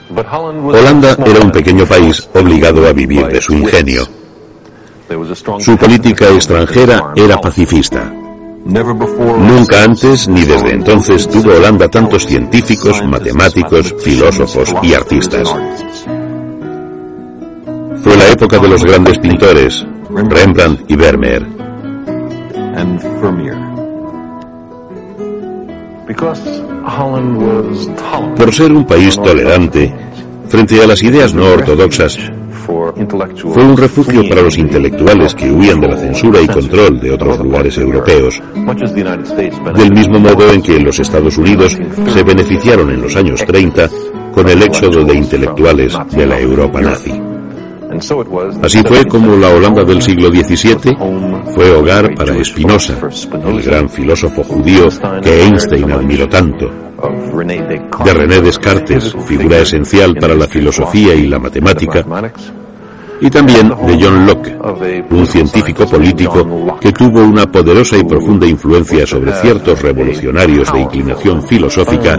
Holanda 0.09 1.17
era 1.27 1.41
un 1.41 1.51
pequeño 1.51 1.85
país 1.87 2.29
obligado 2.33 2.87
a 2.87 2.93
vivir 2.93 3.27
de 3.27 3.41
su 3.41 3.55
ingenio. 3.55 4.07
Su 5.59 5.77
política 5.77 6.29
extranjera 6.29 7.13
era 7.17 7.41
pacifista. 7.41 8.13
Nunca 8.65 9.85
antes 9.85 10.29
ni 10.29 10.45
desde 10.45 10.73
entonces 10.73 11.29
tuvo 11.29 11.55
Holanda 11.55 11.89
tantos 11.89 12.27
científicos, 12.27 13.03
matemáticos, 13.05 13.95
filósofos 14.03 14.75
y 14.83 14.95
artistas. 14.95 15.55
Fue 18.03 18.17
la 18.17 18.31
época 18.31 18.59
de 18.59 18.69
los 18.69 18.85
grandes 18.85 19.19
pintores, 19.19 19.87
Rembrandt 20.11 20.91
y 20.91 20.97
Vermeer. 20.97 21.47
Por 28.37 28.55
ser 28.55 28.73
un 28.73 28.87
país 28.87 29.17
tolerante, 29.17 29.95
frente 30.49 30.83
a 30.83 30.87
las 30.87 31.03
ideas 31.03 31.35
no 31.35 31.47
ortodoxas, 31.47 32.19
fue 32.67 33.65
un 33.65 33.77
refugio 33.77 34.29
para 34.29 34.43
los 34.43 34.57
intelectuales 34.59 35.35
que 35.35 35.51
huían 35.51 35.81
de 35.81 35.89
la 35.89 35.97
censura 35.97 36.41
y 36.41 36.47
control 36.47 37.01
de 37.01 37.13
otros 37.13 37.39
lugares 37.39 37.79
europeos, 37.79 38.43
del 39.77 39.93
mismo 39.93 40.19
modo 40.19 40.53
en 40.53 40.63
que 40.63 40.81
los 40.81 40.99
Estados 40.99 41.37
Unidos 41.39 41.79
se 42.13 42.23
beneficiaron 42.23 42.91
en 42.91 43.03
los 43.03 43.15
años 43.17 43.45
30 43.45 43.89
con 44.33 44.49
el 44.49 44.63
éxodo 44.63 45.05
de 45.05 45.15
intelectuales 45.15 45.97
de 46.11 46.27
la 46.27 46.41
Europa 46.41 46.81
nazi. 46.81 47.36
Así 48.63 48.83
fue 48.83 49.05
como 49.07 49.37
la 49.37 49.51
Holanda 49.51 49.85
del 49.85 50.03
siglo 50.03 50.29
XVII 50.29 50.97
fue 51.55 51.71
hogar 51.73 52.15
para 52.15 52.43
Spinoza, 52.45 52.95
el 53.47 53.63
gran 53.63 53.89
filósofo 53.89 54.43
judío 54.43 54.89
que 55.23 55.43
Einstein 55.45 55.91
admiró 55.91 56.29
tanto, 56.29 56.71
de 58.05 58.15
René 58.15 58.41
Descartes, 58.41 59.15
figura 59.27 59.59
esencial 59.59 60.15
para 60.17 60.35
la 60.35 60.47
filosofía 60.47 61.15
y 61.15 61.27
la 61.27 61.39
matemática, 61.39 62.05
y 63.21 63.31
también 63.31 63.69
de 63.69 63.99
John 64.01 64.27
Locke, 64.27 64.57
un 65.11 65.27
científico 65.27 65.87
político 65.87 66.79
que 66.81 66.93
tuvo 66.93 67.23
una 67.23 67.47
poderosa 67.47 67.97
y 67.97 68.05
profunda 68.05 68.47
influencia 68.47 69.07
sobre 69.07 69.33
ciertos 69.33 69.81
revolucionarios 69.81 70.71
de 70.73 70.81
inclinación 70.81 71.43
filosófica 71.43 72.17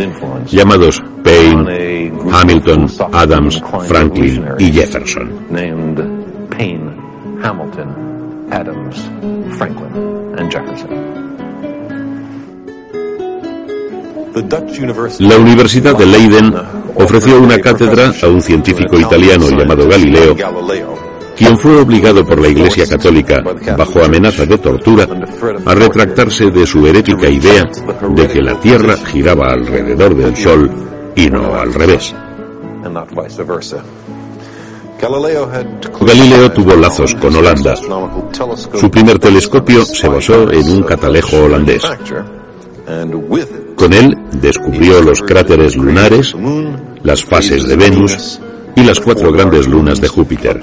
llamados 0.48 1.02
Paine, 1.24 1.97
Hamilton, 2.32 2.88
Adams, 3.14 3.62
Franklin 3.88 4.46
y 4.60 4.72
Jefferson. 4.72 5.30
La 15.20 15.38
Universidad 15.38 15.98
de 15.98 16.06
Leiden 16.06 16.54
ofreció 16.96 17.42
una 17.42 17.58
cátedra 17.60 18.14
a 18.22 18.28
un 18.28 18.42
científico 18.42 19.00
italiano 19.00 19.48
llamado 19.50 19.88
Galileo, 19.88 20.36
quien 21.36 21.58
fue 21.58 21.80
obligado 21.80 22.26
por 22.26 22.40
la 22.40 22.48
Iglesia 22.50 22.86
Católica, 22.88 23.44
bajo 23.78 24.04
amenaza 24.04 24.46
de 24.46 24.58
tortura, 24.58 25.08
a 25.66 25.76
retractarse 25.76 26.52
de 26.52 26.66
su 26.66 26.86
herética 26.86 27.30
idea 27.30 27.64
de 28.10 28.28
que 28.28 28.42
la 28.42 28.60
Tierra 28.60 28.96
giraba 28.98 29.54
alrededor 29.54 30.16
del 30.16 30.36
Sol 30.36 30.70
y 31.18 31.30
no 31.30 31.56
al 31.56 31.74
revés. 31.74 32.16
Galileo 36.02 36.52
tuvo 36.52 36.76
lazos 36.76 37.14
con 37.16 37.36
Holanda. 37.36 37.76
Su 37.76 38.90
primer 38.90 39.20
telescopio 39.20 39.84
se 39.84 40.08
basó 40.08 40.50
en 40.52 40.70
un 40.70 40.84
catalejo 40.84 41.38
holandés. 41.44 41.84
Con 43.76 43.94
él 43.94 44.16
descubrió 44.32 45.02
los 45.02 45.22
cráteres 45.22 45.76
lunares, 45.76 46.36
las 47.04 47.24
fases 47.26 47.68
de 47.68 47.76
Venus 47.76 48.40
y 48.76 48.84
las 48.84 49.00
cuatro 49.00 49.32
grandes 49.32 49.68
lunas 49.68 50.00
de 50.00 50.08
Júpiter. 50.08 50.60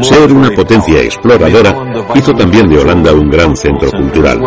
Ser 0.00 0.32
una 0.32 0.50
potencia 0.50 1.02
exploradora 1.02 1.74
hizo 2.14 2.32
también 2.34 2.68
de 2.68 2.78
Holanda 2.78 3.12
un 3.12 3.30
gran 3.30 3.54
centro 3.54 3.90
cultural. 3.90 4.40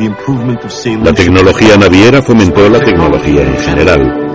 La 0.00 1.12
tecnología 1.12 1.76
naviera 1.76 2.22
fomentó 2.22 2.68
la 2.70 2.80
tecnología 2.80 3.42
en 3.42 3.56
general. 3.58 4.30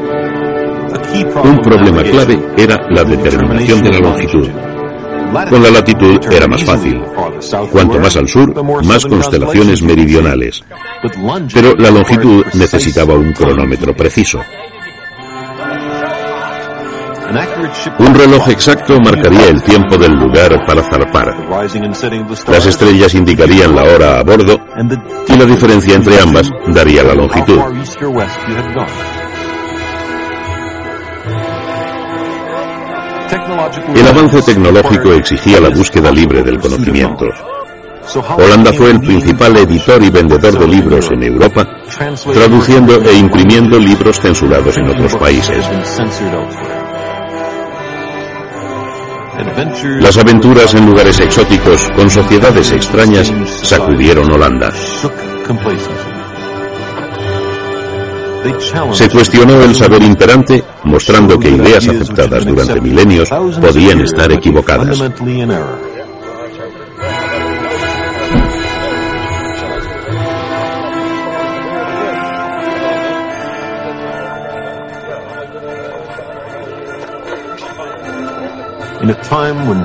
Un 1.43 1.59
problema 1.61 2.03
clave 2.03 2.39
era 2.55 2.79
la 2.91 3.03
determinación 3.03 3.81
de 3.81 3.89
la 3.89 3.99
longitud. 3.99 4.47
Con 5.49 5.63
la 5.63 5.71
latitud 5.71 6.19
era 6.31 6.47
más 6.47 6.63
fácil. 6.63 7.01
Cuanto 7.71 7.99
más 7.99 8.15
al 8.15 8.27
sur, 8.27 8.63
más 8.83 9.05
constelaciones 9.05 9.81
meridionales. 9.81 10.63
Pero 11.53 11.73
la 11.75 11.89
longitud 11.89 12.45
necesitaba 12.53 13.15
un 13.15 13.33
cronómetro 13.33 13.95
preciso. 13.95 14.39
Un 17.99 18.13
reloj 18.13 18.49
exacto 18.49 18.99
marcaría 18.99 19.49
el 19.49 19.61
tiempo 19.63 19.97
del 19.97 20.13
lugar 20.13 20.65
para 20.65 20.83
zarpar. 20.83 21.35
Las 22.47 22.65
estrellas 22.65 23.13
indicarían 23.15 23.75
la 23.75 23.83
hora 23.83 24.19
a 24.19 24.23
bordo 24.23 24.59
y 25.27 25.35
la 25.35 25.45
diferencia 25.45 25.95
entre 25.95 26.19
ambas 26.19 26.49
daría 26.67 27.03
la 27.03 27.15
longitud. 27.15 27.59
El 33.95 34.07
avance 34.07 34.41
tecnológico 34.41 35.13
exigía 35.13 35.59
la 35.59 35.69
búsqueda 35.69 36.11
libre 36.11 36.43
del 36.43 36.59
conocimiento. 36.59 37.25
Holanda 38.37 38.71
fue 38.71 38.91
el 38.91 38.99
principal 38.99 39.57
editor 39.57 40.01
y 40.03 40.09
vendedor 40.09 40.59
de 40.59 40.67
libros 40.67 41.09
en 41.11 41.23
Europa, 41.23 41.67
traduciendo 42.31 43.01
e 43.01 43.15
imprimiendo 43.15 43.79
libros 43.79 44.19
censurados 44.19 44.77
en 44.77 44.89
otros 44.89 45.15
países. 45.15 45.65
Las 49.99 50.17
aventuras 50.17 50.73
en 50.75 50.85
lugares 50.85 51.19
exóticos 51.19 51.89
con 51.95 52.09
sociedades 52.09 52.71
extrañas 52.71 53.33
sacudieron 53.63 54.31
Holanda. 54.31 54.71
Se 58.91 59.09
cuestionó 59.09 59.61
el 59.63 59.75
saber 59.75 60.03
imperante, 60.03 60.63
mostrando 60.83 61.39
que 61.39 61.49
ideas 61.49 61.87
aceptadas 61.87 62.45
durante 62.45 62.79
milenios 62.79 63.29
podían 63.29 64.01
estar 64.01 64.31
equivocadas. 64.31 65.01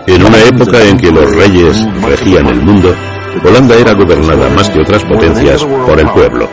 En 0.07 0.25
una 0.25 0.43
época 0.45 0.83
en 0.83 0.97
que 0.97 1.11
los 1.11 1.35
reyes 1.35 1.77
regían 2.03 2.47
el 2.47 2.63
mundo, 2.63 2.95
Holanda 3.45 3.77
era 3.77 3.93
gobernada 3.93 4.49
más 4.51 4.71
que 4.71 4.81
otras 4.81 5.05
potencias 5.05 5.63
por 5.65 6.01
el 6.01 6.09
pueblo. 6.09 6.49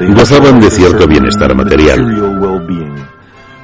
Gozaban 0.00 0.60
de 0.60 0.70
cierto 0.70 1.06
bienestar 1.06 1.54
material. 1.54 2.00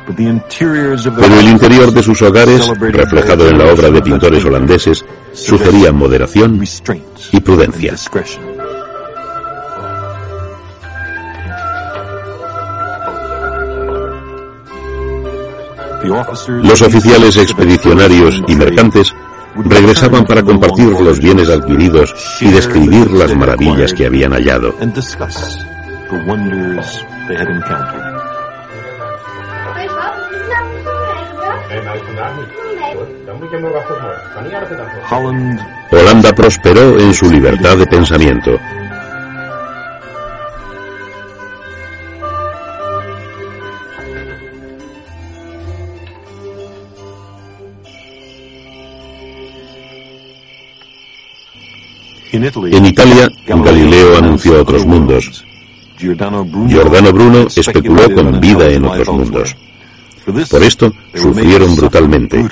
Pero 0.07 1.40
el 1.40 1.48
interior 1.48 1.92
de 1.92 2.03
sus 2.03 2.22
hogares, 2.22 2.66
reflejado 2.79 3.48
en 3.48 3.59
la 3.59 3.72
obra 3.72 3.90
de 3.90 4.01
pintores 4.01 4.44
holandeses, 4.44 5.05
sugería 5.33 5.92
moderación 5.92 6.62
y 7.33 7.40
prudencia. 7.40 7.94
Los 16.49 16.83
oficiales 16.83 17.37
expedicionarios 17.37 18.42
y 18.47 18.57
mercantes 18.57 19.14
regresaban 19.57 20.25
para 20.25 20.42
compartir 20.42 20.88
los 21.01 21.18
bienes 21.18 21.49
adquiridos 21.49 22.14
y 22.40 22.49
describir 22.51 23.11
las 23.11 23.35
maravillas 23.35 23.92
que 23.92 24.07
habían 24.07 24.33
hallado. 24.33 24.75
Holanda 35.90 36.33
prosperó 36.35 36.99
en 36.99 37.14
su 37.14 37.31
libertad 37.31 37.77
de 37.77 37.87
pensamiento. 37.87 38.59
En 52.38 52.87
Italia, 52.87 53.29
Galileo 53.46 54.16
anunció 54.16 54.61
otros 54.61 54.87
mundos. 54.87 55.44
Giordano 55.98 56.44
Bruno 57.12 57.48
especuló 57.55 58.14
con 58.14 58.40
vida 58.40 58.68
en 58.70 58.85
otros 58.85 59.09
mundos. 59.09 59.57
Por 60.51 60.62
esto 60.62 60.92
sufrieron 61.14 61.74
brutalmente. 61.74 62.48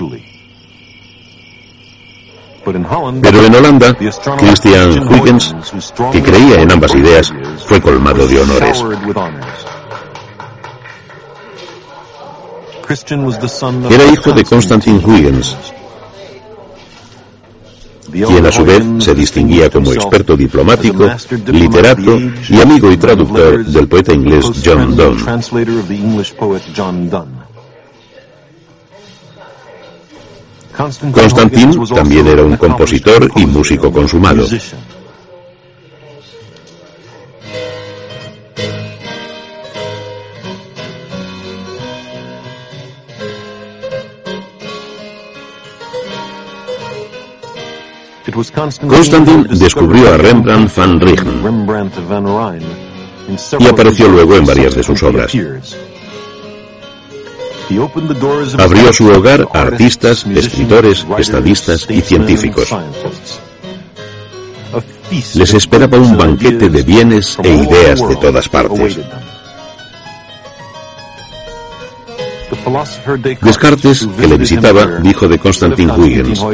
Pero 2.64 3.46
en 3.46 3.54
Holanda, 3.54 3.94
Christian 3.94 5.08
Huygens, 5.08 5.54
que 6.10 6.22
creía 6.22 6.62
en 6.62 6.72
ambas 6.72 6.94
ideas, 6.96 7.32
fue 7.64 7.80
colmado 7.80 8.26
de 8.26 8.40
honores. 8.40 8.84
Era 13.90 14.04
hijo 14.12 14.32
de 14.32 14.44
Constantin 14.44 15.00
Huygens, 15.04 15.56
quien 18.24 18.46
a 18.46 18.52
su 18.52 18.64
vez 18.64 18.82
se 18.98 19.14
distinguía 19.14 19.68
como 19.70 19.92
experto 19.92 20.36
diplomático, 20.36 21.08
literato 21.48 22.18
y 22.48 22.60
amigo 22.60 22.90
y 22.90 22.96
traductor 22.96 23.64
del 23.64 23.88
poeta 23.88 24.12
inglés 24.12 24.44
John 24.64 24.96
Donne. 24.96 25.22
Constantin 31.12 31.86
también 31.94 32.26
era 32.26 32.44
un 32.44 32.56
compositor 32.56 33.30
y 33.36 33.46
músico 33.46 33.90
consumado. 33.90 34.46
Constantin 48.36 49.46
descubrió 49.50 50.12
a 50.12 50.16
Rembrandt 50.18 50.74
van 50.76 51.00
Rijn 51.00 51.42
y 53.58 53.66
apareció 53.66 54.08
luego 54.08 54.36
en 54.36 54.44
varias 54.44 54.74
de 54.74 54.82
sus 54.82 55.02
obras. 55.02 55.32
Abrió 58.58 58.92
su 58.92 59.08
hogar 59.08 59.48
a 59.52 59.62
artistas, 59.62 60.26
escritores, 60.26 61.06
estadistas 61.18 61.86
y 61.88 62.02
científicos. 62.02 62.68
Les 65.34 65.54
esperaba 65.54 65.98
un 65.98 66.16
banquete 66.16 66.68
de 66.68 66.82
bienes 66.82 67.38
e 67.42 67.48
ideas 67.48 68.06
de 68.06 68.16
todas 68.16 68.48
partes. 68.48 68.98
Descartes, 73.40 74.08
que 74.18 74.26
le 74.26 74.36
visitaba, 74.36 74.86
dijo 75.00 75.26
de 75.26 75.38
Constantin 75.38 75.90
Huygens, 75.90 76.44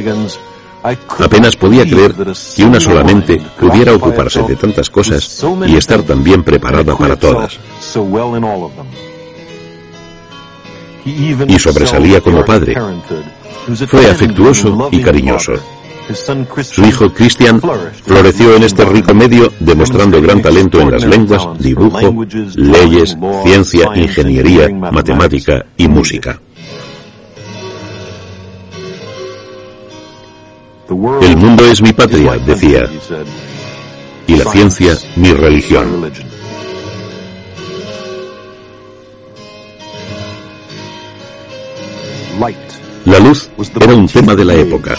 Apenas 0.82 1.56
podía 1.56 1.84
creer 1.84 2.12
que 2.56 2.64
una 2.64 2.80
solamente 2.80 3.40
pudiera 3.58 3.94
ocuparse 3.94 4.42
de 4.42 4.56
tantas 4.56 4.90
cosas 4.90 5.44
y 5.66 5.76
estar 5.76 6.02
tan 6.02 6.24
bien 6.24 6.42
preparada 6.42 6.96
para 6.96 7.16
todas. 7.16 7.58
Y 11.04 11.58
sobresalía 11.58 12.20
como 12.20 12.44
padre. 12.44 12.76
Fue 13.86 14.10
afectuoso 14.10 14.88
y 14.90 15.00
cariñoso. 15.00 15.52
Su 16.62 16.84
hijo 16.84 17.12
Christian 17.12 17.60
floreció 18.04 18.56
en 18.56 18.64
este 18.64 18.84
rico 18.84 19.14
medio 19.14 19.52
demostrando 19.60 20.20
gran 20.20 20.42
talento 20.42 20.80
en 20.80 20.90
las 20.90 21.04
lenguas, 21.04 21.46
dibujo, 21.58 22.24
leyes, 22.56 23.16
ciencia, 23.44 23.88
ingeniería, 23.94 24.68
matemática 24.68 25.64
y 25.76 25.86
música. 25.86 26.40
El 31.22 31.36
mundo 31.36 31.64
es 31.64 31.80
mi 31.80 31.92
patria, 31.92 32.32
decía, 32.44 32.88
y 34.26 34.36
la 34.36 34.44
ciencia 34.44 34.96
mi 35.16 35.32
religión. 35.32 36.12
La 43.04 43.18
luz 43.18 43.50
era 43.80 43.94
un 43.94 44.06
tema 44.06 44.34
de 44.34 44.44
la 44.44 44.54
época. 44.54 44.94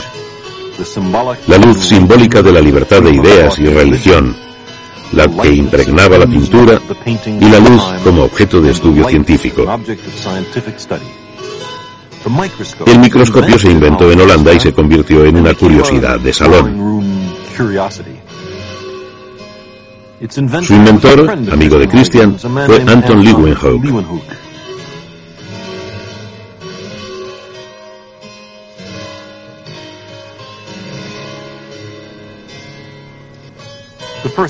La 1.47 1.58
luz 1.58 1.77
simbólica 1.86 2.41
de 2.41 2.51
la 2.51 2.60
libertad 2.60 3.01
de 3.01 3.12
ideas 3.12 3.60
y 3.60 3.65
religión, 3.65 4.36
la 5.12 5.27
que 5.27 5.53
impregnaba 5.53 6.17
la 6.17 6.25
pintura 6.25 6.82
y 7.39 7.49
la 7.49 7.60
luz 7.60 7.84
como 8.03 8.23
objeto 8.23 8.62
de 8.62 8.71
estudio 8.71 9.08
científico. 9.08 9.65
El 12.86 13.00
microscopio 13.00 13.60
se 13.60 13.72
inventó 13.72 14.12
en 14.12 14.22
Holanda 14.22 14.54
y 14.54 14.60
se 14.60 14.74
convirtió 14.74 15.26
en 15.26 15.38
una 15.38 15.54
curiosidad 15.54 16.20
de 16.20 16.34
salón. 16.34 17.04
Su 20.64 20.74
inventor, 20.74 21.30
amigo 21.52 21.78
de 21.78 21.88
Christian, 21.88 22.38
fue 22.40 22.82
Anton 22.88 23.24
Leeuwenhoek. 23.24 24.44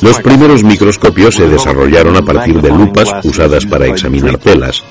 Los 0.01 0.21
primeros 0.21 0.63
microscopios 0.63 1.35
se 1.35 1.47
desarrollaron 1.47 2.15
a 2.15 2.21
partir 2.21 2.61
de 2.61 2.69
lupas 2.69 3.11
usadas 3.23 3.65
para 3.65 3.87
examinar 3.87 4.37
telas. 4.37 4.83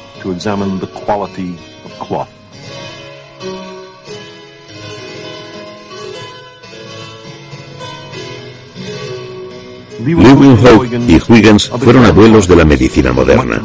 Leeuwenhoek 10.05 10.93
y 11.09 11.21
Huygens 11.33 11.71
fueron 11.79 12.05
abuelos 12.05 12.49
de 12.49 12.57
la 12.57 12.65
medicina 12.65 13.13
moderna. 13.13 13.61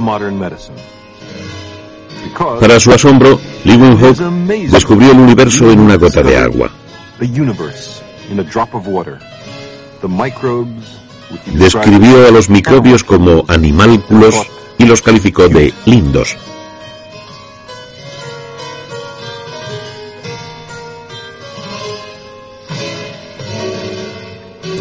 Para 2.60 2.80
su 2.80 2.92
asombro, 2.92 3.40
Leeuwenhoek 3.64 4.18
descubrió 4.70 5.12
el 5.12 5.20
universo 5.20 5.72
en 5.72 5.80
una 5.80 5.96
gota 5.96 6.22
de 6.22 6.38
agua. 6.38 6.70
Describió 11.46 12.28
a 12.28 12.32
los 12.32 12.50
microbios 12.50 13.04
como 13.04 13.44
animálculos 13.48 14.36
y 14.78 14.86
los 14.86 15.02
calificó 15.02 15.50
de 15.50 15.74
lindos. 15.86 16.38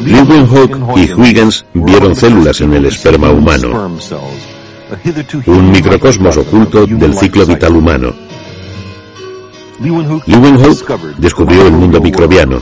Leeuwenhoek 0.07 0.79
y 0.97 1.13
Huygens 1.13 1.65
vieron 1.75 2.15
células 2.15 2.61
en 2.61 2.73
el 2.75 2.87
esperma 2.87 3.31
humano, 3.31 3.91
un 5.47 5.71
microcosmos 5.73 6.37
oculto 6.37 6.87
del 6.87 7.15
ciclo 7.15 7.45
vital 7.45 7.75
humano. 7.75 8.15
Leeuwenhoek 9.81 11.19
descubrió 11.19 11.67
el 11.67 11.73
mundo 11.73 12.01
microbiano. 12.01 12.61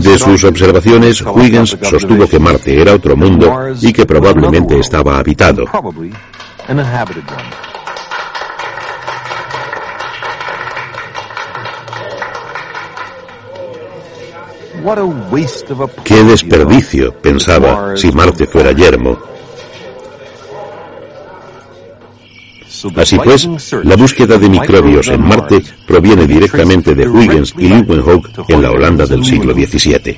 De 0.00 0.18
sus 0.18 0.44
observaciones, 0.44 1.22
Huygens 1.22 1.76
sostuvo 1.82 2.26
que 2.26 2.38
Marte 2.38 2.80
era 2.80 2.94
otro 2.94 3.14
mundo 3.16 3.52
y 3.80 3.92
que 3.92 4.06
probablemente 4.06 4.78
estaba 4.78 5.18
habitado. 5.18 5.64
Qué 16.02 16.24
desperdicio, 16.24 17.12
pensaba, 17.12 17.94
si 17.94 18.10
Marte 18.10 18.46
fuera 18.46 18.72
yermo. 18.72 19.18
Así 22.96 23.18
pues, 23.18 23.48
la 23.84 23.96
búsqueda 23.96 24.38
de 24.38 24.48
microbios 24.48 25.08
en 25.08 25.22
Marte 25.26 25.62
proviene 25.86 26.26
directamente 26.26 26.94
de 26.94 27.06
Huygens 27.06 27.52
y 27.58 27.68
Leeuwenhoek 27.68 28.48
en 28.48 28.62
la 28.62 28.70
Holanda 28.70 29.04
del 29.04 29.24
siglo 29.24 29.52
XVII. 29.52 30.16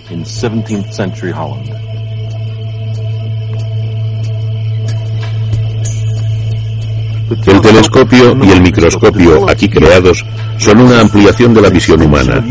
El 7.31 7.61
telescopio 7.61 8.37
y 8.45 8.51
el 8.51 8.61
microscopio 8.61 9.49
aquí 9.49 9.69
creados 9.69 10.25
son 10.59 10.81
una 10.81 11.01
ampliación 11.01 11.55
de 11.55 11.61
la 11.61 11.71
visión 11.71 12.03
humana, 12.03 12.45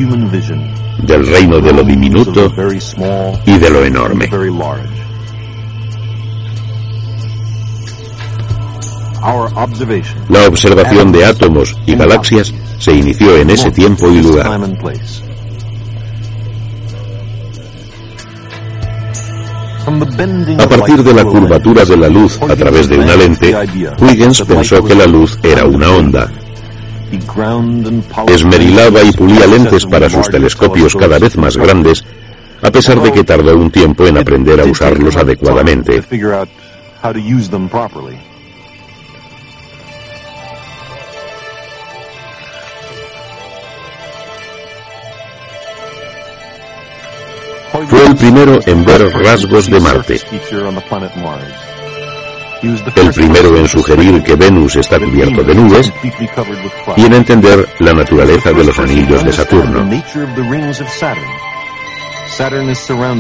del 1.03 1.27
reino 1.27 1.59
de 1.59 1.73
lo 1.73 1.83
diminuto 1.83 2.53
y 3.45 3.57
de 3.57 3.69
lo 3.69 3.83
enorme. 3.83 4.29
La 10.29 10.47
observación 10.47 11.11
de 11.11 11.25
átomos 11.25 11.75
y 11.85 11.95
galaxias 11.95 12.53
se 12.77 12.93
inició 12.93 13.37
en 13.37 13.49
ese 13.49 13.71
tiempo 13.71 14.09
y 14.09 14.21
lugar. 14.21 14.47
A 20.59 20.67
partir 20.67 21.03
de 21.03 21.13
la 21.13 21.25
curvatura 21.25 21.83
de 21.83 21.97
la 21.97 22.09
luz 22.09 22.39
a 22.41 22.55
través 22.55 22.87
de 22.87 22.97
una 22.97 23.15
lente, 23.15 23.55
Huygens 23.99 24.43
pensó 24.43 24.83
que 24.83 24.95
la 24.95 25.05
luz 25.05 25.39
era 25.43 25.65
una 25.65 25.89
onda. 25.89 26.31
Esmerilaba 28.27 29.03
y 29.03 29.11
pulía 29.11 29.47
lentes 29.47 29.85
para 29.85 30.09
sus 30.09 30.29
telescopios 30.29 30.95
cada 30.95 31.19
vez 31.19 31.37
más 31.37 31.57
grandes, 31.57 32.03
a 32.61 32.71
pesar 32.71 33.01
de 33.01 33.11
que 33.11 33.23
tardó 33.23 33.55
un 33.55 33.71
tiempo 33.71 34.05
en 34.05 34.17
aprender 34.17 34.59
a 34.59 34.65
usarlos 34.65 35.15
adecuadamente. 35.17 36.01
Fue 47.87 48.05
el 48.05 48.15
primero 48.15 48.59
en 48.65 48.85
ver 48.85 49.11
rasgos 49.13 49.69
de 49.69 49.79
Marte. 49.79 50.19
El 52.61 53.13
primero 53.13 53.55
en 53.55 53.67
sugerir 53.67 54.21
que 54.23 54.35
Venus 54.35 54.75
está 54.75 54.99
cubierto 54.99 55.43
de 55.43 55.55
nubes 55.55 55.91
y 56.97 57.05
en 57.05 57.13
entender 57.13 57.67
la 57.79 57.93
naturaleza 57.93 58.51
de 58.51 58.63
los 58.63 58.77
anillos 58.79 59.23
de 59.23 59.31
Saturno. 59.33 59.89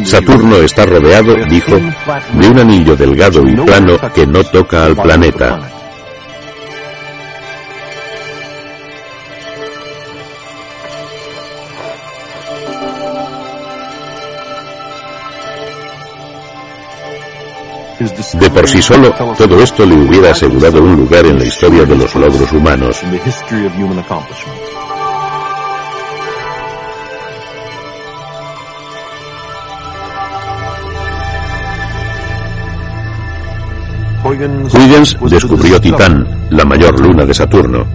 Saturno 0.05 0.55
está 0.57 0.85
rodeado, 0.85 1.35
dijo, 1.49 1.75
de 1.75 2.49
un 2.49 2.59
anillo 2.59 2.95
delgado 2.95 3.47
y 3.47 3.55
plano 3.55 3.97
que 4.13 4.27
no 4.27 4.43
toca 4.43 4.85
al 4.85 4.95
planeta. 4.95 5.78
De 18.33 18.49
por 18.49 18.67
sí 18.67 18.81
solo, 18.81 19.13
todo 19.37 19.61
esto 19.61 19.85
le 19.85 19.95
hubiera 19.95 20.31
asegurado 20.31 20.81
un 20.81 20.95
lugar 20.97 21.25
en 21.25 21.39
la 21.39 21.45
historia 21.45 21.85
de 21.85 21.95
los 21.95 22.13
logros 22.15 22.51
humanos. 22.51 23.01
Huygens 34.73 35.17
descubrió 35.21 35.79
Titán, 35.79 36.27
la 36.49 36.65
mayor 36.65 36.99
luna 36.99 37.25
de 37.25 37.33
Saturno. 37.33 37.85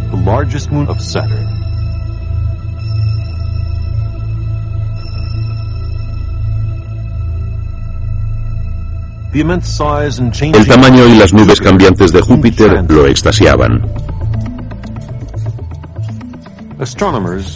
El 9.34 10.66
tamaño 10.66 11.08
y 11.08 11.16
las 11.16 11.32
nubes 11.32 11.60
cambiantes 11.60 12.12
de 12.12 12.20
Júpiter 12.20 12.84
lo 12.88 13.06
extasiaban. 13.06 13.84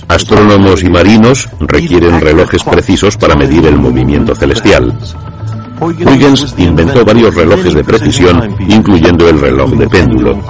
Astrónomos 0.09 0.83
y 0.83 0.91
marinos 0.91 1.49
requieren 1.61 2.21
relojes 2.21 2.65
precisos 2.65 3.17
para 3.17 3.37
medir 3.37 3.65
el 3.67 3.77
movimiento 3.77 4.35
celestial. 4.35 4.93
Huygens 5.81 6.55
inventó 6.59 7.05
varios 7.05 7.35
relojes 7.35 7.75
de 7.75 7.85
precisión, 7.85 8.57
incluyendo 8.69 9.29
el 9.29 9.41
reloj 9.41 9.71
de 9.71 9.89
péndulo. 9.89 10.43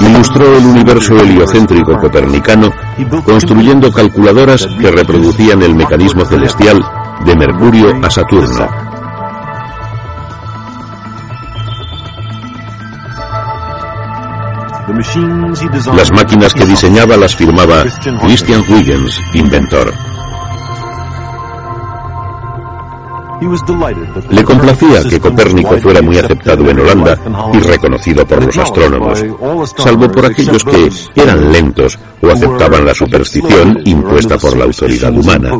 Ilustró 0.00 0.56
el 0.56 0.66
universo 0.66 1.18
heliocéntrico 1.18 1.98
copernicano 1.98 2.70
construyendo 3.24 3.90
calculadoras 3.90 4.66
que 4.80 4.90
reproducían 4.90 5.62
el 5.62 5.74
mecanismo 5.74 6.24
celestial 6.24 6.84
de 7.24 7.36
Mercurio 7.36 7.98
a 8.02 8.10
Saturno. 8.10 8.68
Las 15.96 16.12
máquinas 16.12 16.54
que 16.54 16.64
diseñaba 16.64 17.16
las 17.16 17.34
firmaba 17.34 17.84
Christian 18.22 18.60
Huygens, 18.68 19.20
inventor. 19.34 19.92
Le 24.30 24.44
complacía 24.44 25.02
que 25.08 25.20
Copérnico 25.20 25.78
fuera 25.78 26.00
muy 26.00 26.16
aceptado 26.18 26.68
en 26.70 26.80
Holanda 26.80 27.18
y 27.52 27.58
reconocido 27.60 28.26
por 28.26 28.44
los 28.44 28.56
astrónomos, 28.56 29.24
salvo 29.76 30.10
por 30.10 30.26
aquellos 30.26 30.64
que 30.64 30.90
eran 31.14 31.52
lentos 31.52 31.98
o 32.22 32.30
aceptaban 32.30 32.86
la 32.86 32.94
superstición 32.94 33.82
impuesta 33.84 34.38
por 34.38 34.56
la 34.56 34.64
autoridad 34.64 35.12
humana. 35.12 35.50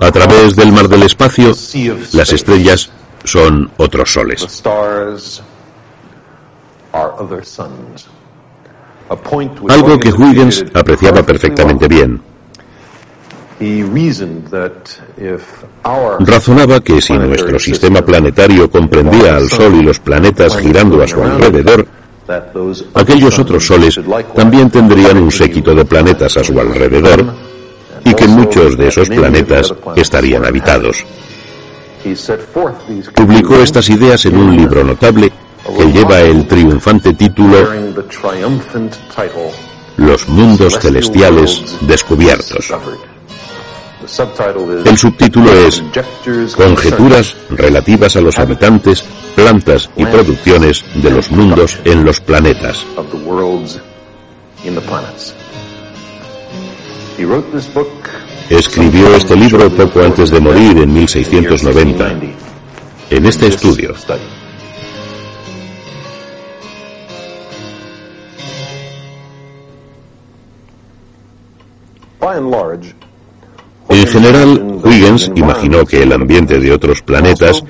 A 0.00 0.10
través 0.10 0.56
del 0.56 0.72
mar 0.72 0.88
del 0.88 1.02
espacio, 1.02 1.52
las 2.12 2.32
estrellas 2.32 2.90
son 3.24 3.70
otros 3.76 4.12
soles 4.12 4.62
algo 9.68 9.98
que 9.98 10.10
Huygens 10.10 10.64
apreciaba 10.74 11.22
perfectamente 11.22 11.88
bien. 11.88 12.20
Razonaba 16.20 16.80
que 16.80 17.00
si 17.00 17.12
nuestro 17.12 17.58
sistema 17.58 18.02
planetario 18.02 18.68
comprendía 18.70 19.36
al 19.36 19.48
Sol 19.48 19.74
y 19.76 19.82
los 19.82 20.00
planetas 20.00 20.56
girando 20.56 21.02
a 21.02 21.06
su 21.06 21.22
alrededor, 21.22 21.86
aquellos 22.94 23.38
otros 23.38 23.66
soles 23.66 24.00
también 24.34 24.70
tendrían 24.70 25.18
un 25.18 25.30
séquito 25.30 25.74
de 25.74 25.84
planetas 25.84 26.36
a 26.36 26.44
su 26.44 26.58
alrededor 26.58 27.24
y 28.04 28.14
que 28.14 28.26
muchos 28.26 28.76
de 28.76 28.88
esos 28.88 29.08
planetas 29.08 29.72
estarían 29.96 30.44
habitados. 30.44 31.04
Publicó 33.14 33.56
estas 33.56 33.88
ideas 33.90 34.26
en 34.26 34.36
un 34.36 34.56
libro 34.56 34.82
notable 34.82 35.32
que 35.76 35.92
lleva 35.92 36.20
el 36.20 36.46
triunfante 36.46 37.12
título 37.14 37.68
Los 39.96 40.28
mundos 40.28 40.78
celestiales 40.80 41.62
descubiertos. 41.82 42.72
El 44.84 44.98
subtítulo 44.98 45.52
es 45.52 45.82
Conjeturas 46.56 47.36
relativas 47.50 48.16
a 48.16 48.20
los 48.20 48.38
habitantes, 48.38 49.04
plantas 49.36 49.90
y 49.96 50.04
producciones 50.06 50.84
de 50.94 51.10
los 51.10 51.30
mundos 51.30 51.78
en 51.84 52.04
los 52.04 52.20
planetas. 52.20 52.84
Escribió 58.50 59.14
este 59.14 59.36
libro 59.36 59.70
poco 59.70 60.02
antes 60.02 60.30
de 60.30 60.40
morir 60.40 60.78
en 60.78 60.92
1690. 60.92 62.14
En 63.10 63.26
este 63.26 63.46
estudio, 63.46 63.94
En 73.88 74.06
general, 74.06 74.80
Huygens 74.82 75.30
imaginó 75.34 75.84
que 75.84 76.02
el 76.02 76.12
ambiente 76.12 76.58
de 76.58 76.72
otros 76.72 77.02
planetas 77.02 77.62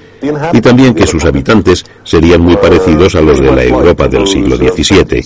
y 0.53 0.61
también 0.61 0.95
que 0.95 1.07
sus 1.07 1.25
habitantes 1.25 1.85
serían 2.05 2.43
muy 2.43 2.57
parecidos 2.57 3.15
a 3.15 3.23
los 3.23 3.41
de 3.41 3.51
la 3.51 3.65
Europa 3.65 4.09
del 4.09 4.27
siglo 4.27 4.57
XVII. 4.57 5.25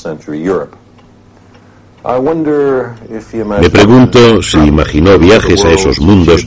Me 3.60 3.70
pregunto 3.70 4.42
si 4.42 4.58
imaginó 4.58 5.18
viajes 5.18 5.64
a 5.64 5.72
esos 5.72 6.00
mundos 6.00 6.46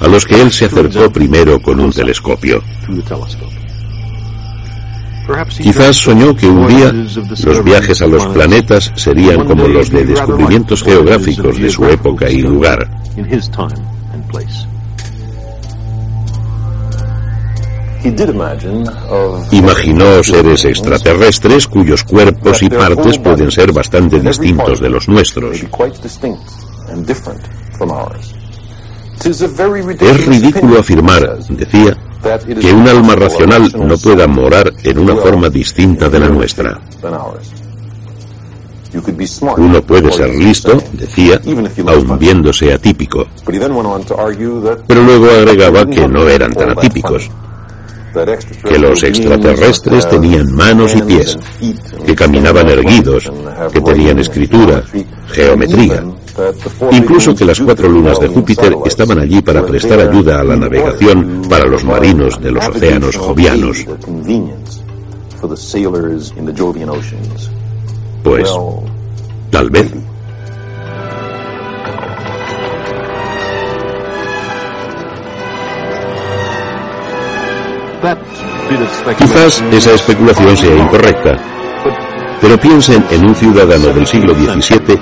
a 0.00 0.06
los 0.06 0.24
que 0.24 0.40
él 0.40 0.52
se 0.52 0.66
acercó 0.66 1.10
primero 1.10 1.60
con 1.60 1.80
un 1.80 1.90
telescopio. 1.90 2.62
Quizás 5.58 5.96
soñó 5.96 6.34
que 6.36 6.46
un 6.46 6.66
día 6.68 6.92
los 6.92 7.64
viajes 7.64 8.00
a 8.02 8.06
los 8.06 8.26
planetas 8.26 8.92
serían 8.94 9.44
como 9.44 9.66
los 9.66 9.90
de 9.90 10.04
descubrimientos 10.04 10.82
geográficos 10.82 11.58
de 11.58 11.70
su 11.70 11.84
época 11.84 12.30
y 12.30 12.42
lugar. 12.42 12.88
Imaginó 19.50 20.22
seres 20.22 20.64
extraterrestres 20.64 21.66
cuyos 21.66 22.04
cuerpos 22.04 22.62
y 22.62 22.68
partes 22.68 23.18
pueden 23.18 23.50
ser 23.50 23.72
bastante 23.72 24.20
distintos 24.20 24.80
de 24.80 24.90
los 24.90 25.08
nuestros. 25.08 25.58
Es 30.00 30.26
ridículo 30.26 30.78
afirmar, 30.80 31.38
decía, 31.48 31.96
que 32.60 32.72
un 32.72 32.88
alma 32.88 33.14
racional 33.14 33.72
no 33.78 33.96
pueda 33.98 34.26
morar 34.26 34.72
en 34.82 34.98
una 34.98 35.14
forma 35.16 35.48
distinta 35.48 36.08
de 36.08 36.20
la 36.20 36.28
nuestra. 36.28 36.80
Uno 39.58 39.82
puede 39.82 40.10
ser 40.12 40.30
listo, 40.34 40.78
decía, 40.92 41.40
aun 41.86 42.18
viéndose 42.18 42.72
atípico. 42.72 43.26
Pero 44.86 45.02
luego 45.02 45.26
agregaba 45.30 45.86
que 45.86 46.08
no 46.08 46.28
eran 46.28 46.52
tan 46.52 46.70
atípicos, 46.70 47.28
que 48.62 48.78
los 48.78 49.02
extraterrestres 49.02 50.08
tenían 50.08 50.52
manos 50.52 50.94
y 50.94 51.02
pies, 51.02 51.38
que 52.04 52.14
caminaban 52.14 52.68
erguidos, 52.68 53.30
que 53.72 53.80
tenían 53.80 54.18
escritura, 54.18 54.82
geometría, 55.28 56.04
incluso 56.92 57.34
que 57.34 57.44
las 57.44 57.60
cuatro 57.60 57.88
lunas 57.88 58.18
de 58.20 58.28
Júpiter 58.28 58.76
estaban 58.84 59.18
allí 59.18 59.42
para 59.42 59.64
prestar 59.64 60.00
ayuda 60.00 60.40
a 60.40 60.44
la 60.44 60.56
navegación 60.56 61.42
para 61.48 61.66
los 61.66 61.84
marinos 61.84 62.40
de 62.40 62.50
los 62.50 62.66
océanos 62.66 63.16
jovianos. 63.16 63.86
Pues, 68.22 68.50
tal 69.50 69.70
vez. 69.70 69.92
Quizás 79.18 79.62
esa 79.72 79.94
especulación 79.94 80.56
sea 80.56 80.76
incorrecta, 80.76 81.36
pero 82.40 82.58
piensen 82.58 83.04
en 83.10 83.28
un 83.28 83.34
ciudadano 83.34 83.88
del 83.88 84.06
siglo 84.06 84.34
XVII 84.34 84.98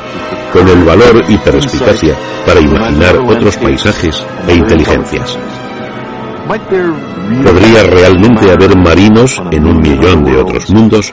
con 0.52 0.68
el 0.68 0.84
valor 0.84 1.24
y 1.28 1.36
perspicacia 1.38 2.14
para 2.46 2.60
imaginar 2.60 3.16
otros 3.18 3.56
paisajes 3.56 4.24
e 4.46 4.54
inteligencias. 4.54 5.38
¿Podría 7.42 7.82
realmente 7.84 8.50
haber 8.50 8.76
marinos 8.76 9.42
en 9.50 9.66
un 9.66 9.80
millón 9.80 10.24
de 10.24 10.36
otros 10.36 10.70
mundos? 10.70 11.12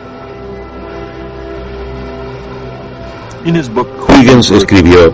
Huygens 3.44 4.52
escribió, 4.52 5.14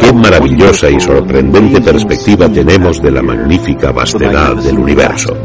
qué 0.00 0.12
maravillosa 0.12 0.90
y 0.90 0.98
sorprendente 0.98 1.80
perspectiva 1.80 2.48
tenemos 2.48 3.00
de 3.00 3.10
la 3.12 3.22
magnífica 3.22 3.92
vastedad 3.92 4.56
del 4.56 4.78
universo. 4.78 5.36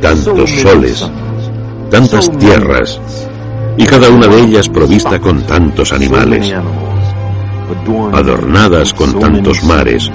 Tantos 0.00 0.50
soles, 0.50 1.10
tantas 1.90 2.30
tierras, 2.38 3.00
y 3.76 3.84
cada 3.84 4.08
una 4.08 4.26
de 4.26 4.40
ellas 4.42 4.68
provista 4.68 5.18
con 5.20 5.42
tantos 5.42 5.92
animales, 5.92 6.54
adornadas 8.12 8.94
con 8.94 9.18
tantos 9.18 9.62
mares. 9.64 10.10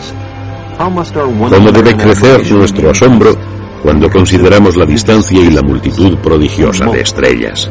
¿Cómo 0.78 1.72
debe 1.72 1.96
crecer 1.96 2.52
nuestro 2.52 2.90
asombro 2.90 3.36
cuando 3.84 4.10
consideramos 4.10 4.76
la 4.78 4.86
distancia 4.86 5.40
y 5.40 5.52
la 5.52 5.62
multitud 5.62 6.18
prodigiosa 6.18 6.86
de 6.86 7.02
estrellas? 7.02 7.70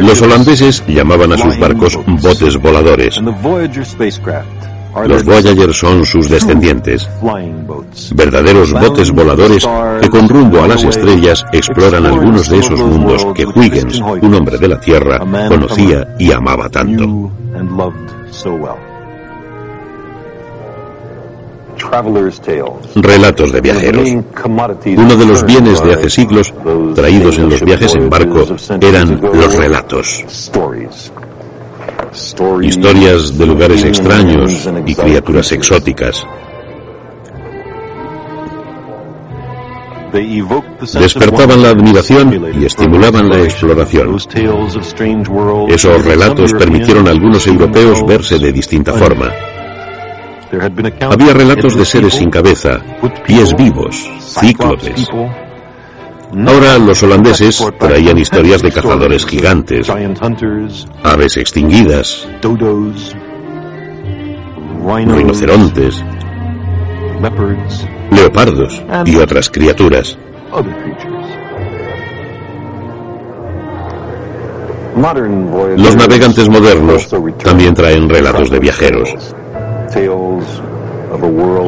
Los 0.00 0.22
holandeses 0.22 0.84
llamaban 0.86 1.32
a 1.32 1.38
sus 1.38 1.58
barcos 1.58 1.98
botes 2.06 2.56
voladores. 2.56 3.20
Los 5.06 5.24
Voyager 5.24 5.74
son 5.74 6.06
sus 6.06 6.28
descendientes, 6.28 7.08
verdaderos 8.14 8.72
botes 8.72 9.10
voladores 9.10 9.68
que 10.00 10.08
con 10.08 10.28
rumbo 10.28 10.62
a 10.62 10.68
las 10.68 10.84
estrellas 10.84 11.44
exploran 11.52 12.06
algunos 12.06 12.48
de 12.48 12.58
esos 12.58 12.80
mundos 12.80 13.26
que 13.34 13.44
Huygens, 13.44 14.00
un 14.00 14.34
hombre 14.34 14.56
de 14.56 14.68
la 14.68 14.80
Tierra, 14.80 15.18
conocía 15.18 16.16
y 16.18 16.32
amaba 16.32 16.68
tanto. 16.70 17.30
Relatos 22.94 23.52
de 23.52 23.60
viajeros. 23.60 24.08
Uno 24.08 25.16
de 25.16 25.26
los 25.26 25.44
bienes 25.44 25.82
de 25.82 25.94
hace 25.94 26.10
siglos 26.10 26.52
traídos 26.94 27.38
en 27.38 27.48
los 27.48 27.62
viajes 27.62 27.94
en 27.94 28.10
barco 28.10 28.44
eran 28.80 29.20
los 29.20 29.54
relatos. 29.56 30.24
Historias 32.62 33.38
de 33.38 33.46
lugares 33.46 33.84
extraños 33.84 34.68
y 34.86 34.94
criaturas 34.94 35.52
exóticas. 35.52 36.26
Despertaban 40.98 41.62
la 41.62 41.70
admiración 41.70 42.52
y 42.58 42.64
estimulaban 42.64 43.28
la 43.28 43.42
exploración. 43.42 44.16
Esos 45.68 46.04
relatos 46.04 46.54
permitieron 46.54 47.06
a 47.06 47.10
algunos 47.10 47.46
europeos 47.46 48.06
verse 48.06 48.38
de 48.38 48.52
distinta 48.52 48.94
forma. 48.94 49.30
Había 51.10 51.32
relatos 51.32 51.76
de 51.76 51.84
seres 51.84 52.14
sin 52.14 52.30
cabeza, 52.30 52.80
pies 53.26 53.54
vivos, 53.56 54.08
cíclopes. 54.20 55.08
Ahora 56.46 56.78
los 56.78 57.02
holandeses 57.02 57.64
traían 57.78 58.18
historias 58.18 58.62
de 58.62 58.72
cazadores 58.72 59.24
gigantes, 59.26 59.88
aves 61.02 61.36
extinguidas, 61.36 62.28
rinocerontes, 64.84 66.04
leopardos 68.10 68.82
y 69.04 69.16
otras 69.16 69.50
criaturas. 69.50 70.18
Los 75.76 75.96
navegantes 75.96 76.48
modernos 76.48 77.08
también 77.42 77.74
traen 77.74 78.08
relatos 78.08 78.50
de 78.50 78.58
viajeros. 78.58 79.34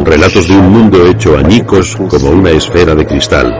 Relatos 0.04 0.48
de 0.48 0.56
un 0.56 0.70
mundo 0.70 1.06
hecho 1.06 1.36
añicos 1.38 1.96
como 1.96 2.30
una 2.30 2.50
esfera 2.50 2.94
de 2.94 3.06
cristal. 3.06 3.54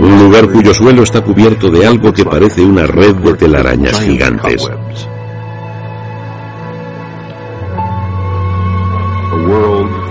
Un 0.00 0.18
lugar 0.18 0.50
cuyo 0.50 0.72
suelo 0.72 1.02
está 1.02 1.20
cubierto 1.20 1.70
de 1.70 1.86
algo 1.86 2.12
que 2.12 2.24
parece 2.24 2.62
una 2.62 2.86
red 2.86 3.14
de 3.16 3.34
telarañas 3.34 4.00
gigantes. 4.00 4.70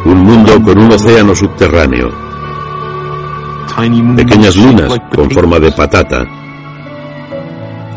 Un 0.06 0.24
mundo 0.24 0.62
con 0.62 0.78
un 0.80 0.92
océano 0.92 1.34
subterráneo. 1.34 2.12
Pequeñas 4.16 4.56
lunas 4.56 4.94
con 5.16 5.32
forma 5.32 5.60
de 5.60 5.72
patata 5.72 6.43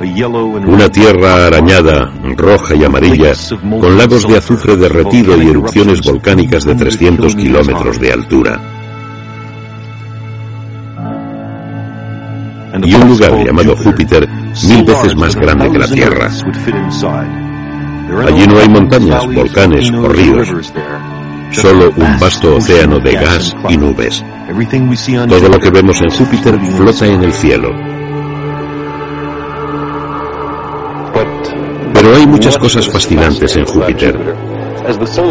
una 0.01 0.89
tierra 0.91 1.47
arañada, 1.47 2.13
roja 2.37 2.75
y 2.75 2.85
amarilla, 2.85 3.33
con 3.81 3.97
lagos 3.97 4.27
de 4.27 4.37
azufre 4.37 4.77
derretido 4.77 5.41
y 5.41 5.49
erupciones 5.49 6.03
volcánicas 6.03 6.65
de 6.65 6.75
300 6.75 7.35
kilómetros 7.35 7.99
de 7.99 8.13
altura. 8.13 8.61
Y 12.85 12.95
un 12.95 13.09
lugar 13.09 13.45
llamado 13.45 13.75
Júpiter, 13.77 14.29
mil 14.69 14.85
veces 14.85 15.17
más 15.17 15.35
grande 15.35 15.71
que 15.71 15.79
la 15.79 15.89
Tierra. 15.89 16.31
Allí 18.27 18.47
no 18.47 18.59
hay 18.59 18.69
montañas, 18.69 19.27
volcanes 19.27 19.91
o 19.91 20.09
ríos, 20.09 20.49
solo 21.53 21.91
un 21.97 22.21
vasto 22.21 22.57
océano 22.57 22.99
de 22.99 23.13
gas 23.13 23.57
y 23.69 23.77
nubes. 23.77 24.23
Todo 25.29 25.49
lo 25.49 25.59
que 25.59 25.71
vemos 25.71 26.01
en 26.03 26.11
Júpiter 26.11 26.61
flota 26.77 27.07
en 27.07 27.25
el 27.25 27.33
cielo. 27.33 27.86
Pero 32.17 32.25
hay 32.25 32.33
muchas 32.33 32.57
cosas 32.57 32.89
fascinantes 32.89 33.55
en 33.57 33.67
Júpiter. 33.67 34.17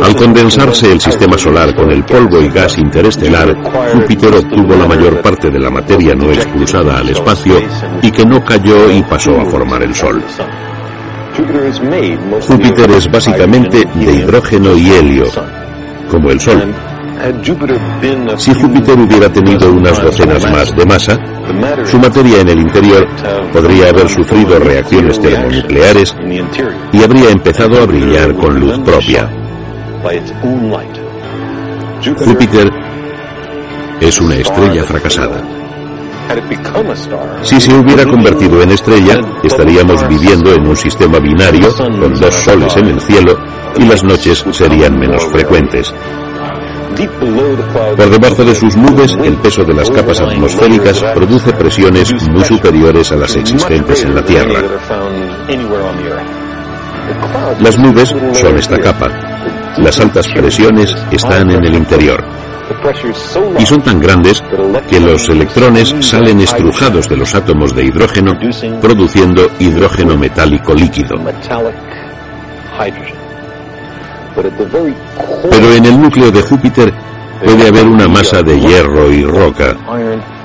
Al 0.03 0.15
condensarse 0.15 0.91
el 0.91 1.01
sistema 1.01 1.35
solar 1.35 1.73
con 1.73 1.89
el 1.89 2.05
polvo 2.05 2.39
y 2.39 2.47
gas 2.49 2.77
interestelar, 2.77 3.55
Júpiter 3.91 4.35
obtuvo 4.35 4.75
la 4.75 4.85
mayor 4.85 5.19
parte 5.19 5.49
de 5.49 5.59
la 5.59 5.71
materia 5.71 6.13
no 6.13 6.31
expulsada 6.31 6.99
al 6.99 7.09
espacio 7.09 7.55
y 8.03 8.11
que 8.11 8.23
no 8.23 8.43
cayó 8.45 8.91
y 8.91 9.01
pasó 9.01 9.35
a 9.35 9.45
formar 9.45 9.81
el 9.81 9.95
Sol. 9.95 10.21
Júpiter 12.47 12.91
es 12.91 13.11
básicamente 13.11 13.83
de 13.95 14.13
hidrógeno 14.13 14.77
y 14.77 14.91
helio, 14.91 15.25
como 16.11 16.29
el 16.29 16.39
Sol, 16.39 16.71
Si 18.37 18.53
Júpiter 18.53 18.99
hubiera 18.99 19.31
tenido 19.31 19.71
unas 19.71 20.01
docenas 20.01 20.51
más 20.51 20.75
de 20.75 20.85
masa, 20.85 21.17
su 21.85 21.97
materia 21.97 22.41
en 22.41 22.49
el 22.49 22.59
interior 22.59 23.07
podría 23.51 23.89
haber 23.89 24.09
sufrido 24.09 24.59
reacciones 24.59 25.19
termonucleares 25.19 26.15
y 26.91 27.03
habría 27.03 27.29
empezado 27.29 27.81
a 27.81 27.85
brillar 27.85 28.35
con 28.35 28.59
luz 28.59 28.79
propia. 28.79 29.29
Júpiter 32.17 32.71
es 34.01 34.21
una 34.21 34.35
estrella 34.35 34.83
fracasada. 34.83 35.41
Si 37.43 37.61
se 37.61 37.73
hubiera 37.73 38.03
convertido 38.05 38.61
en 38.61 38.71
estrella, 38.71 39.19
estaríamos 39.43 40.07
viviendo 40.07 40.53
en 40.53 40.67
un 40.67 40.75
sistema 40.75 41.19
binario 41.19 41.73
con 41.75 42.19
dos 42.19 42.33
soles 42.33 42.75
en 42.77 42.87
el 42.87 42.99
cielo 42.99 43.37
y 43.77 43.85
las 43.85 44.03
noches 44.03 44.43
serían 44.51 44.97
menos 44.97 45.23
frecuentes. 45.27 45.93
Por 46.95 48.09
debajo 48.09 48.43
de 48.45 48.55
sus 48.55 48.75
nubes, 48.77 49.11
el 49.23 49.35
peso 49.37 49.63
de 49.63 49.73
las 49.73 49.89
capas 49.89 50.21
atmosféricas 50.21 51.03
produce 51.13 51.51
presiones 51.53 52.13
muy 52.29 52.43
superiores 52.43 53.11
a 53.11 53.15
las 53.15 53.35
existentes 53.35 54.03
en 54.03 54.15
la 54.15 54.23
Tierra. 54.23 54.61
Las 57.59 57.77
nubes 57.77 58.15
son 58.33 58.57
esta 58.57 58.79
capa. 58.79 59.07
Las 59.77 59.99
altas 59.99 60.25
presiones 60.33 60.95
están 61.11 61.51
en 61.51 61.65
el 61.65 61.75
interior. 61.75 62.23
Y 63.59 63.65
son 63.65 63.81
tan 63.81 63.99
grandes 63.99 64.41
que 64.89 64.99
los 64.99 65.29
electrones 65.29 65.93
salen 65.99 66.39
estrujados 66.39 67.07
de 67.09 67.17
los 67.17 67.35
átomos 67.35 67.75
de 67.75 67.85
hidrógeno, 67.85 68.33
produciendo 68.81 69.49
hidrógeno 69.59 70.17
metálico 70.17 70.73
líquido. 70.73 71.15
Pero 75.49 75.73
en 75.73 75.85
el 75.85 76.01
núcleo 76.01 76.31
de 76.31 76.41
Júpiter 76.41 76.93
puede 77.43 77.67
haber 77.67 77.87
una 77.87 78.07
masa 78.07 78.41
de 78.41 78.59
hierro 78.59 79.11
y 79.11 79.23
roca, 79.23 79.75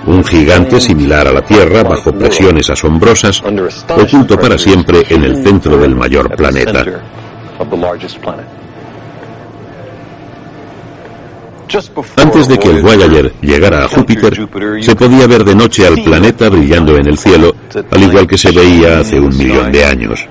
un 0.06 0.24
gigante 0.24 0.80
similar 0.80 1.26
a 1.28 1.32
la 1.32 1.42
Tierra 1.42 1.82
bajo 1.82 2.12
presiones 2.12 2.70
asombrosas, 2.70 3.42
oculto 3.42 4.38
para 4.38 4.56
siempre 4.58 5.02
en 5.08 5.24
el 5.24 5.42
centro 5.42 5.76
del 5.78 5.94
mayor 5.94 6.34
planeta. 6.36 6.84
Antes 12.16 12.48
de 12.48 12.58
que 12.58 12.68
el 12.68 12.82
Voyager 12.82 13.32
llegara 13.40 13.84
a 13.84 13.88
Júpiter, 13.88 14.34
se 14.82 14.96
podía 14.96 15.26
ver 15.28 15.44
de 15.44 15.54
noche 15.54 15.86
al 15.86 16.02
planeta 16.02 16.48
brillando 16.48 16.96
en 16.96 17.06
el 17.06 17.16
cielo, 17.16 17.54
al 17.90 18.02
igual 18.02 18.26
que 18.26 18.36
se 18.36 18.50
veía 18.50 18.98
hace 19.00 19.20
un 19.20 19.36
millón 19.36 19.70
de 19.70 19.84
años. 19.84 20.26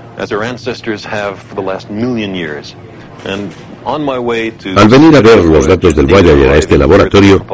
Al 3.85 4.89
venir 4.89 5.15
a 5.15 5.21
ver 5.21 5.45
los 5.45 5.67
datos 5.67 5.95
del 5.95 6.05
Voyager 6.05 6.49
a 6.49 6.57
este 6.57 6.77
laboratorio, 6.77 7.45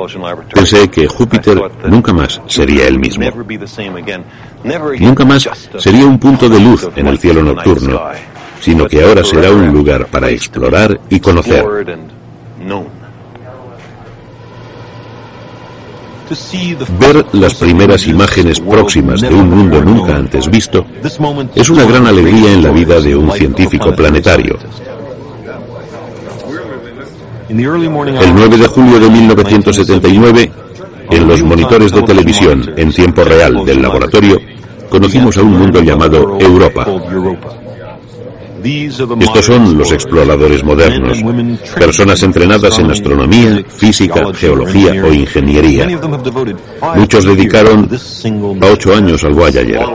pensé 0.53 0.89
que 0.89 1.07
Júpiter 1.07 1.61
nunca 1.88 2.13
más 2.13 2.41
sería 2.47 2.88
el 2.88 2.99
mismo. 2.99 3.26
Nunca 4.99 5.26
más 5.26 5.47
sería 5.78 6.05
un 6.05 6.20
punto 6.20 6.49
de 6.49 6.59
luz 6.59 6.89
en 6.95 7.07
el 7.07 7.20
cielo 7.20 7.43
nocturno, 7.43 8.01
sino 8.59 8.88
que 8.88 9.03
ahora 9.03 9.24
será 9.24 9.51
un 9.51 9.72
lugar 9.72 10.07
para 10.07 10.30
explorar 10.30 10.99
y 11.09 11.20
conocer. 11.20 11.63
Ver 16.99 17.26
las 17.34 17.53
primeras 17.53 18.07
imágenes 18.07 18.59
próximas 18.59 19.22
de 19.22 19.30
un 19.30 19.47
mundo 19.47 19.82
nunca 19.84 20.16
antes 20.16 20.49
visto 20.49 20.84
es 21.53 21.70
una 21.70 21.86
gran 21.86 22.07
alegría 22.07 22.51
en 22.51 22.63
la 22.63 22.72
vida 22.72 22.99
de 22.99 23.16
un 23.16 23.32
científico 23.32 23.95
planetario. 23.95 24.57
El 27.50 28.36
9 28.36 28.58
de 28.58 28.68
julio 28.68 29.00
de 29.00 29.10
1979, 29.10 30.52
en 31.12 31.28
los 31.28 31.43
monitores 31.43 31.91
de 31.91 32.02
televisión 32.02 32.74
en 32.76 32.91
tiempo 32.91 33.24
real 33.24 33.64
del 33.66 33.82
laboratorio, 33.82 34.39
conocimos 34.89 35.38
a 35.38 35.41
un 35.43 35.58
mundo 35.60 35.82
llamado 35.82 36.38
Europa. 36.39 36.88
Estos 39.20 39.46
son 39.46 39.78
los 39.78 39.91
exploradores 39.91 40.64
modernos, 40.64 41.20
personas 41.78 42.24
entrenadas 42.24 42.80
en 42.80 42.89
astronomía, 42.89 43.64
física, 43.68 44.34
geología 44.34 45.04
o 45.04 45.14
ingeniería. 45.14 45.88
Muchos 46.96 47.26
dedicaron 47.26 47.88
a 48.62 48.66
ocho 48.72 48.96
años 48.96 49.24
al 49.24 49.34
Voyager. 49.34 49.86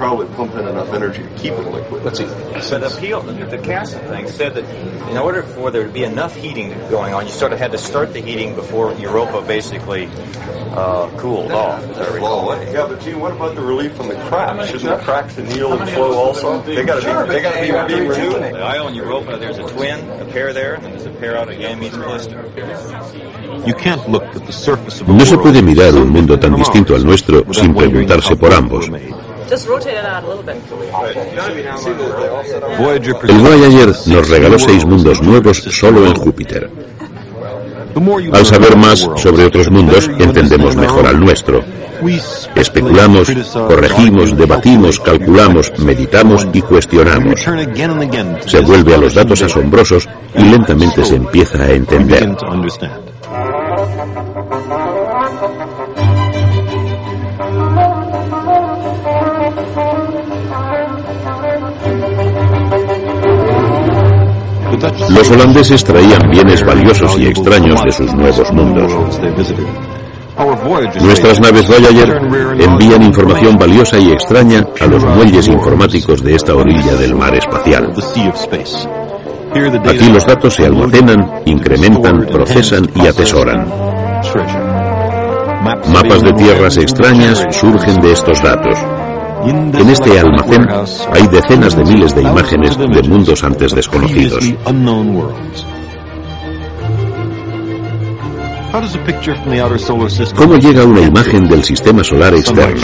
Probably 0.00 0.26
pump 0.34 0.54
in 0.54 0.66
enough 0.66 0.92
energy 0.94 1.22
to 1.22 1.28
keep 1.36 1.52
it 1.52 1.66
liquid. 1.66 2.02
Let's 2.02 2.18
see. 2.18 2.26
So 2.62 2.78
the 2.78 2.94
appeal, 2.96 3.20
the 3.22 3.58
CASA 3.58 3.98
thing 4.08 4.28
said 4.28 4.54
that 4.54 4.64
in 5.10 5.16
order 5.18 5.42
for 5.42 5.70
there 5.70 5.84
to 5.84 5.92
be 5.92 6.04
enough 6.04 6.34
heating 6.34 6.70
going 6.88 7.12
on, 7.12 7.26
you 7.26 7.32
sort 7.32 7.52
of 7.52 7.58
had 7.58 7.72
to 7.72 7.78
start 7.78 8.12
the 8.12 8.20
heating 8.20 8.54
before 8.54 8.92
Europa 8.94 9.42
basically 9.42 10.08
uh, 10.72 11.10
cooled 11.18 11.52
off, 11.52 11.82
as 11.82 11.98
I 11.98 12.14
recall. 12.14 12.46
Well, 12.48 12.72
yeah, 12.72 12.86
but 12.86 13.00
gee, 13.00 13.14
what 13.14 13.32
about 13.32 13.54
the 13.54 13.62
relief 13.62 13.94
from 13.94 14.08
the 14.08 14.14
cracks? 14.28 14.70
Shouldn't 14.70 14.98
the 14.98 15.04
cracks 15.04 15.36
anneal 15.38 15.78
and 15.78 15.90
flow 15.90 16.14
also? 16.14 16.62
They 16.62 16.84
got 16.84 16.96
to 16.96 17.02
sure, 17.02 17.26
be, 17.26 17.32
they 17.32 17.42
got 17.42 17.54
to 17.54 17.60
be, 17.60 17.94
be 17.94 18.08
renewed. 18.08 18.42
The 18.42 18.58
island 18.58 18.96
Europa, 18.96 19.36
there's 19.36 19.58
a 19.58 19.68
twin, 19.68 20.08
a 20.20 20.24
pair 20.26 20.52
there, 20.52 20.74
and 20.74 20.84
there's 20.84 21.06
a 21.06 21.10
pair 21.10 21.36
out 21.36 21.50
of 21.50 21.58
Ganymede 21.58 21.92
cluster. 21.92 22.42
No 25.06 25.24
se 25.24 25.36
puede 25.38 25.62
mirar 25.62 25.94
un 25.94 26.08
mundo 26.08 26.38
tan 26.38 26.54
distinto 26.56 26.94
al 26.94 27.04
nuestro 27.04 27.19
sin 27.52 27.74
preguntarse 27.74 28.36
por 28.36 28.52
ambos. 28.52 28.90
El 33.28 33.38
Voyager 33.38 33.92
nos 34.06 34.28
regaló 34.28 34.58
seis 34.58 34.84
mundos 34.86 35.20
nuevos 35.22 35.58
solo 35.58 36.06
en 36.06 36.14
Júpiter. 36.14 36.70
Al 38.32 38.46
saber 38.46 38.76
más 38.76 39.00
sobre 39.16 39.44
otros 39.44 39.70
mundos, 39.70 40.08
entendemos 40.18 40.76
mejor 40.76 41.06
al 41.06 41.18
nuestro. 41.18 41.64
Especulamos, 42.54 43.30
corregimos, 43.52 44.36
debatimos, 44.36 45.00
calculamos, 45.00 45.72
meditamos 45.78 46.46
y 46.52 46.62
cuestionamos. 46.62 47.40
Se 48.46 48.60
vuelve 48.60 48.94
a 48.94 48.98
los 48.98 49.14
datos 49.14 49.42
asombrosos 49.42 50.08
y 50.36 50.44
lentamente 50.44 51.04
se 51.04 51.16
empieza 51.16 51.62
a 51.62 51.72
entender. 51.72 52.36
Los 65.10 65.30
holandeses 65.30 65.84
traían 65.84 66.30
bienes 66.30 66.64
valiosos 66.64 67.18
y 67.18 67.26
extraños 67.26 67.82
de 67.82 67.92
sus 67.92 68.14
nuevos 68.14 68.52
mundos. 68.52 68.92
Nuestras 71.02 71.40
naves 71.40 71.68
Voyager 71.68 72.18
envían 72.58 73.02
información 73.02 73.56
valiosa 73.58 73.98
y 73.98 74.10
extraña 74.10 74.66
a 74.80 74.86
los 74.86 75.04
muelles 75.04 75.46
informáticos 75.48 76.22
de 76.22 76.34
esta 76.34 76.54
orilla 76.54 76.94
del 76.96 77.14
mar 77.14 77.34
espacial. 77.34 77.92
Aquí 79.86 80.08
los 80.10 80.24
datos 80.24 80.54
se 80.54 80.64
almacenan, 80.64 81.42
incrementan, 81.44 82.26
procesan 82.26 82.88
y 82.94 83.06
atesoran. 83.06 83.66
Mapas 85.62 86.22
de 86.22 86.32
tierras 86.32 86.76
extrañas 86.78 87.44
surgen 87.50 87.96
de 87.96 88.12
estos 88.12 88.42
datos. 88.42 88.78
En 89.44 89.88
este 89.88 90.18
almacén 90.18 90.68
hay 91.12 91.26
decenas 91.28 91.76
de 91.76 91.84
miles 91.84 92.14
de 92.14 92.22
imágenes 92.22 92.76
de 92.76 93.02
mundos 93.08 93.42
antes 93.42 93.74
desconocidos. 93.74 94.44
¿Cómo 100.36 100.56
llega 100.56 100.84
una 100.84 101.00
imagen 101.00 101.48
del 101.48 101.64
sistema 101.64 102.04
solar 102.04 102.34
externo? 102.34 102.80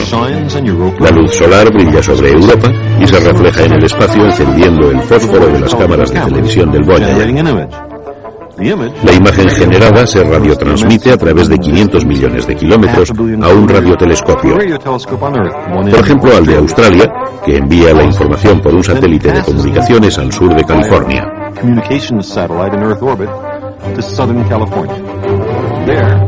La 0.99 1.11
luz 1.11 1.33
solar 1.37 1.73
brilla 1.73 2.03
sobre 2.03 2.31
Europa 2.31 2.73
y 3.01 3.07
se 3.07 3.21
refleja 3.21 3.65
en 3.65 3.73
el 3.75 3.85
espacio 3.85 4.25
encendiendo 4.25 4.91
el 4.91 5.01
fósforo 5.03 5.47
de 5.47 5.61
las 5.61 5.75
cámaras 5.75 6.11
de 6.11 6.21
televisión 6.21 6.73
del 6.73 6.83
Voyager. 6.83 7.86
La 8.59 9.13
imagen 9.13 9.51
generada 9.51 10.07
se 10.07 10.25
radiotransmite 10.25 11.13
a 11.13 11.17
través 11.19 11.49
de 11.49 11.59
500 11.59 12.07
millones 12.07 12.47
de 12.47 12.57
kilómetros 12.57 13.11
a 13.11 13.49
un 13.51 13.69
radiotelescopio. 13.69 14.55
Por 14.55 16.01
ejemplo, 16.01 16.35
al 16.35 16.47
de 16.47 16.57
Australia, 16.57 17.13
que 17.45 17.59
envía 17.59 17.93
la 17.93 18.05
información 18.05 18.61
por 18.63 18.75
un 18.75 18.83
satélite 18.83 19.31
de 19.31 19.43
comunicaciones 19.43 20.19
al 20.19 20.33
sur 20.33 20.55
de 20.55 20.65
California. 20.65 21.53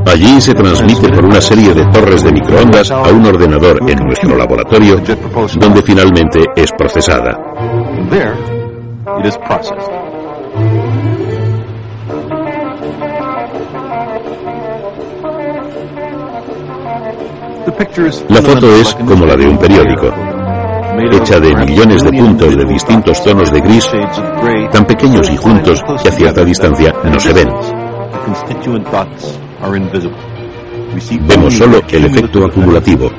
Allí 0.07 0.41
se 0.41 0.55
transmite 0.55 1.09
por 1.09 1.25
una 1.25 1.41
serie 1.41 1.73
de 1.73 1.85
torres 1.87 2.23
de 2.23 2.33
microondas 2.33 2.91
a 2.91 3.09
un 3.09 3.25
ordenador 3.25 3.81
en 3.89 3.99
nuestro 4.05 4.37
laboratorio, 4.37 5.01
donde 5.59 5.83
finalmente 5.83 6.41
es 6.55 6.71
procesada. 6.73 7.39
La 18.29 18.43
foto 18.43 18.75
es 18.77 18.95
como 18.95 19.27
la 19.27 19.37
de 19.37 19.47
un 19.47 19.59
periódico. 19.59 20.13
hecha 21.13 21.39
de 21.39 21.55
millones 21.55 22.03
de 22.03 22.11
puntos 22.11 22.57
de 22.57 22.65
distintos 22.65 23.23
tonos 23.23 23.53
de 23.53 23.61
gris, 23.61 23.91
tan 24.73 24.85
pequeños 24.87 25.31
y 25.31 25.37
juntos 25.37 25.83
que 26.03 26.09
a 26.09 26.13
cierta 26.13 26.45
distancia 26.45 26.93
no 27.05 27.21
se 27.21 27.33
ven. 27.33 27.49
Vemos 31.27 31.55
solo 31.55 31.83
el 31.91 32.05
efecto 32.07 32.45
acumulativo. 32.45 33.11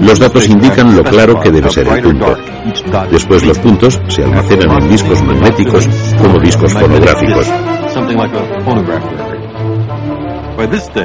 Los 0.00 0.18
datos 0.18 0.48
indican 0.48 0.96
lo 0.96 1.02
claro 1.02 1.40
que 1.40 1.50
debe 1.50 1.68
ser 1.70 1.88
el 1.88 2.02
punto. 2.02 2.36
Después 3.10 3.44
los 3.44 3.58
puntos 3.58 4.00
se 4.08 4.22
almacenan 4.22 4.82
en 4.82 4.88
discos 4.88 5.22
magnéticos 5.22 5.88
como 6.20 6.38
discos 6.40 6.72
fonográficos. 6.72 7.50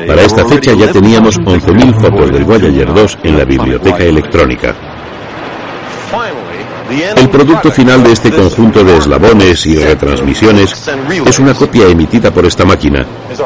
Para 0.07 0.21
esta 0.21 0.45
fecha 0.45 0.73
ya 0.73 0.91
teníamos 0.91 1.39
11.000 1.39 2.01
fotos 2.01 2.31
del 2.31 2.43
Voyager 2.43 2.93
2 2.93 3.17
en 3.23 3.37
la 3.37 3.45
biblioteca 3.45 4.03
electrónica. 4.03 4.75
El 7.15 7.29
producto 7.29 7.69
final 7.71 8.03
de 8.03 8.13
este 8.13 8.31
conjunto 8.31 8.83
de 8.83 8.97
eslabones 8.97 9.65
y 9.67 9.77
retransmisiones 9.77 10.89
es 11.25 11.39
una 11.39 11.53
copia 11.53 11.87
emitida 11.87 12.31
por 12.31 12.45
esta 12.45 12.65
máquina 12.65 13.05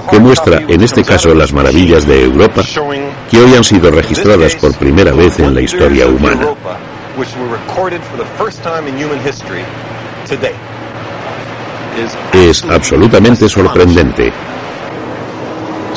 que 0.10 0.20
muestra 0.20 0.64
en 0.68 0.82
este 0.82 1.04
caso 1.04 1.34
las 1.34 1.52
maravillas 1.52 2.08
de 2.08 2.24
Europa 2.24 2.62
que 3.30 3.40
hoy 3.40 3.54
han 3.54 3.64
sido 3.64 3.92
registradas 3.92 4.56
por 4.56 4.74
primera 4.76 5.12
vez 5.12 5.40
en 5.40 5.54
la 5.54 5.62
historia 5.62 6.08
humana. 6.08 6.48
Es 12.34 12.64
absolutamente 12.64 13.50
sorprendente. 13.50 14.32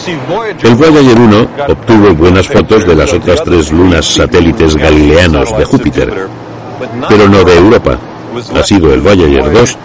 El 0.06 0.74
Voyager 0.76 1.18
1 1.18 1.48
obtuvo 1.68 2.14
buenas 2.14 2.46
fotos 2.46 2.86
de 2.86 2.94
las 2.94 3.12
otras 3.12 3.42
tres 3.42 3.72
lunas 3.72 4.06
satélites 4.06 4.76
galileanos 4.76 5.56
de 5.58 5.64
Júpiter, 5.64 6.28
pero 7.08 7.28
no 7.28 7.42
de 7.42 7.56
Europa. 7.56 7.98
Ha 8.54 8.62
sido 8.62 8.94
el 8.94 9.00
Voyager 9.00 9.52
2 9.52 9.78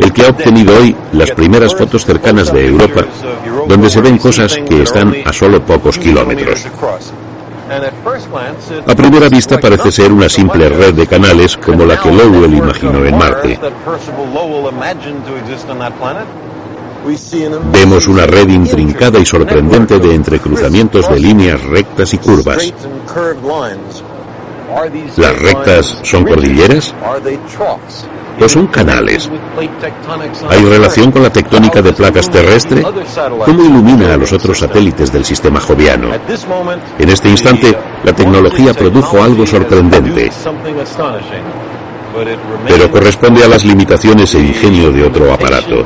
el 0.00 0.12
que 0.12 0.24
ha 0.24 0.30
obtenido 0.30 0.76
hoy 0.76 0.96
las 1.12 1.30
primeras 1.30 1.74
fotos 1.76 2.04
cercanas 2.04 2.52
de 2.52 2.66
Europa, 2.66 3.04
donde 3.68 3.88
se 3.88 4.00
ven 4.00 4.18
cosas 4.18 4.56
que 4.68 4.82
están 4.82 5.14
a 5.24 5.32
solo 5.32 5.64
pocos 5.64 5.96
kilómetros. 5.96 6.66
A 8.88 8.94
primera 8.96 9.28
vista 9.28 9.60
parece 9.60 9.92
ser 9.92 10.10
una 10.10 10.28
simple 10.28 10.68
red 10.70 10.94
de 10.94 11.06
canales 11.06 11.56
como 11.56 11.84
la 11.84 12.00
que 12.00 12.10
Lowell 12.10 12.54
imaginó 12.54 13.04
en 13.04 13.16
Marte. 13.16 13.60
Vemos 17.72 18.06
una 18.06 18.26
red 18.26 18.48
intrincada 18.50 19.18
y 19.18 19.24
sorprendente 19.24 19.98
de 19.98 20.14
entrecruzamientos 20.14 21.08
de 21.08 21.18
líneas 21.18 21.62
rectas 21.62 22.12
y 22.12 22.18
curvas. 22.18 22.72
¿Las 25.16 25.38
rectas 25.40 25.98
son 26.02 26.24
cordilleras? 26.24 26.94
¿O 28.40 28.48
son 28.48 28.66
canales? 28.66 29.30
¿Hay 30.50 30.64
relación 30.64 31.10
con 31.10 31.22
la 31.22 31.32
tectónica 31.32 31.80
de 31.80 31.92
placas 31.92 32.30
terrestre? 32.30 32.82
¿Cómo 32.82 33.64
ilumina 33.64 34.12
a 34.12 34.16
los 34.16 34.32
otros 34.32 34.58
satélites 34.58 35.10
del 35.10 35.24
sistema 35.24 35.60
joviano? 35.60 36.10
En 36.98 37.08
este 37.08 37.30
instante, 37.30 37.76
la 38.04 38.12
tecnología 38.14 38.74
produjo 38.74 39.22
algo 39.22 39.46
sorprendente, 39.46 40.30
pero 42.66 42.90
corresponde 42.90 43.44
a 43.44 43.48
las 43.48 43.64
limitaciones 43.64 44.34
e 44.34 44.40
ingenio 44.40 44.90
de 44.90 45.04
otro 45.04 45.32
aparato, 45.32 45.84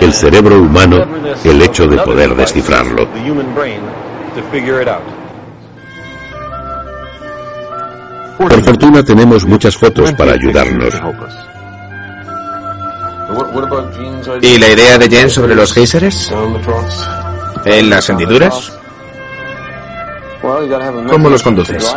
el 0.00 0.12
cerebro 0.12 0.60
humano, 0.60 1.04
el 1.44 1.62
hecho 1.62 1.86
de 1.86 1.98
poder 1.98 2.34
descifrarlo. 2.34 3.08
Por 8.38 8.64
fortuna 8.64 9.02
tenemos 9.02 9.46
muchas 9.46 9.76
fotos 9.76 10.12
para 10.12 10.32
ayudarnos. 10.32 10.94
¿Y 14.42 14.58
la 14.58 14.68
idea 14.68 14.98
de 14.98 15.08
Jen 15.08 15.30
sobre 15.30 15.54
los 15.54 15.72
géiseres? 15.72 16.32
¿En 17.64 17.90
las 17.90 18.08
hendiduras? 18.10 18.72
¿Cómo 21.10 21.30
los 21.30 21.42
conduces? 21.42 21.94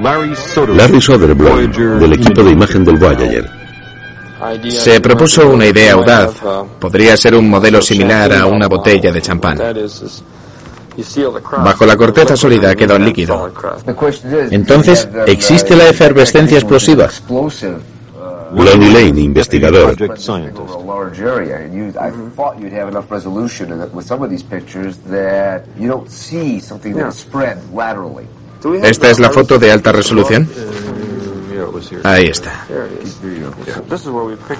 Larry 0.00 1.00
Soderblom, 1.00 1.98
del 2.00 2.12
equipo 2.12 2.42
de 2.42 2.50
imagen 2.50 2.84
del 2.84 2.96
Voyager. 2.96 3.50
Se 4.70 5.00
propuso 5.00 5.48
una 5.48 5.66
idea 5.66 5.92
audaz. 5.92 6.34
Podría 6.80 7.16
ser 7.16 7.34
un 7.34 7.48
modelo 7.48 7.80
similar 7.80 8.32
a 8.32 8.46
una 8.46 8.66
botella 8.66 9.12
de 9.12 9.20
champán. 9.20 9.58
Bajo 11.64 11.86
la 11.86 11.96
corteza 11.96 12.36
sólida 12.36 12.74
queda 12.74 12.96
un 12.96 13.04
líquido. 13.04 13.50
Entonces, 14.50 15.08
¿existe 15.26 15.76
la 15.76 15.88
efervescencia 15.88 16.58
explosiva? 16.58 17.08
Lonnie 18.54 18.90
Lane, 18.90 19.20
investigador. 19.20 19.96
¿Esta 28.82 29.10
es 29.10 29.18
la 29.18 29.30
foto 29.30 29.58
de 29.58 29.72
alta 29.72 29.92
resolución? 29.92 30.48
Ahí 32.04 32.26
está. 32.26 32.66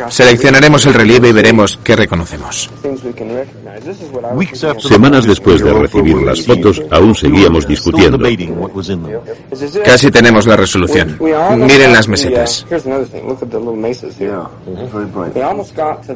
Seleccionaremos 0.08 0.86
el 0.86 0.94
relieve 0.94 1.28
y 1.28 1.32
veremos 1.32 1.78
qué 1.82 1.96
reconocemos. 1.96 2.70
Semanas 4.78 5.24
después 5.26 5.62
de 5.62 5.72
recibir 5.72 6.16
las 6.22 6.44
fotos, 6.44 6.82
aún 6.90 7.14
seguíamos 7.14 7.66
discutiendo. 7.66 8.18
Casi 9.84 10.10
tenemos 10.10 10.46
la 10.46 10.56
resolución. 10.56 11.18
Miren 11.20 11.92
las 11.92 12.08
mesetas. 12.08 12.66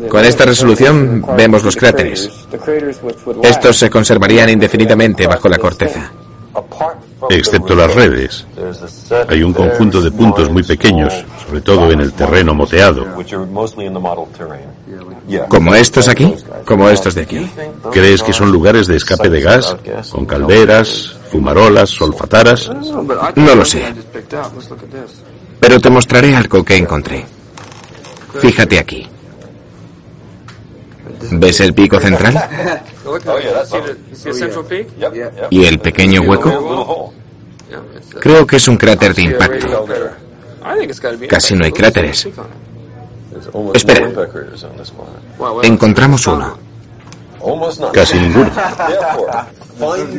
Con 0.08 0.24
esta 0.24 0.44
resolución 0.44 1.24
vemos 1.36 1.64
los 1.64 1.76
cráteres. 1.76 2.30
Estos 3.42 3.76
se 3.78 3.90
conservarían 3.90 4.50
indefinidamente 4.50 5.26
bajo 5.26 5.48
la 5.48 5.58
corteza 5.58 6.12
excepto 7.30 7.74
las 7.74 7.94
redes. 7.94 8.46
Hay 9.28 9.42
un 9.42 9.52
conjunto 9.52 10.00
de 10.00 10.10
puntos 10.10 10.50
muy 10.50 10.62
pequeños, 10.62 11.12
sobre 11.46 11.60
todo 11.60 11.90
en 11.90 12.00
el 12.00 12.12
terreno 12.12 12.54
moteado. 12.54 13.06
¿Como 15.48 15.74
estos 15.74 16.08
aquí? 16.08 16.34
Como 16.64 16.88
estos 16.88 17.14
de 17.14 17.22
aquí. 17.22 17.50
¿Crees 17.92 18.22
que 18.22 18.32
son 18.32 18.50
lugares 18.50 18.86
de 18.86 18.96
escape 18.96 19.28
de 19.28 19.40
gas? 19.40 19.76
¿Con 20.10 20.24
calderas, 20.24 21.16
fumarolas, 21.30 21.90
solfataras? 21.90 22.70
No 23.34 23.54
lo 23.54 23.64
sé. 23.64 23.82
Pero 25.60 25.80
te 25.80 25.90
mostraré 25.90 26.36
algo 26.36 26.64
que 26.64 26.76
encontré. 26.76 27.24
Fíjate 28.40 28.78
aquí. 28.78 29.08
¿Ves 31.32 31.60
el 31.60 31.74
pico 31.74 31.98
central? 31.98 32.82
¿Y 35.50 35.64
el 35.64 35.78
pequeño 35.78 36.22
hueco? 36.22 37.12
Creo 38.20 38.46
que 38.46 38.56
es 38.56 38.68
un 38.68 38.76
cráter 38.76 39.14
de 39.14 39.22
impacto. 39.22 39.86
Casi 41.28 41.54
no 41.54 41.64
hay 41.64 41.72
cráteres. 41.72 42.28
Espera. 43.74 44.10
Encontramos 45.62 46.26
uno. 46.26 46.58
Casi 47.92 48.18
ninguno. 48.18 48.50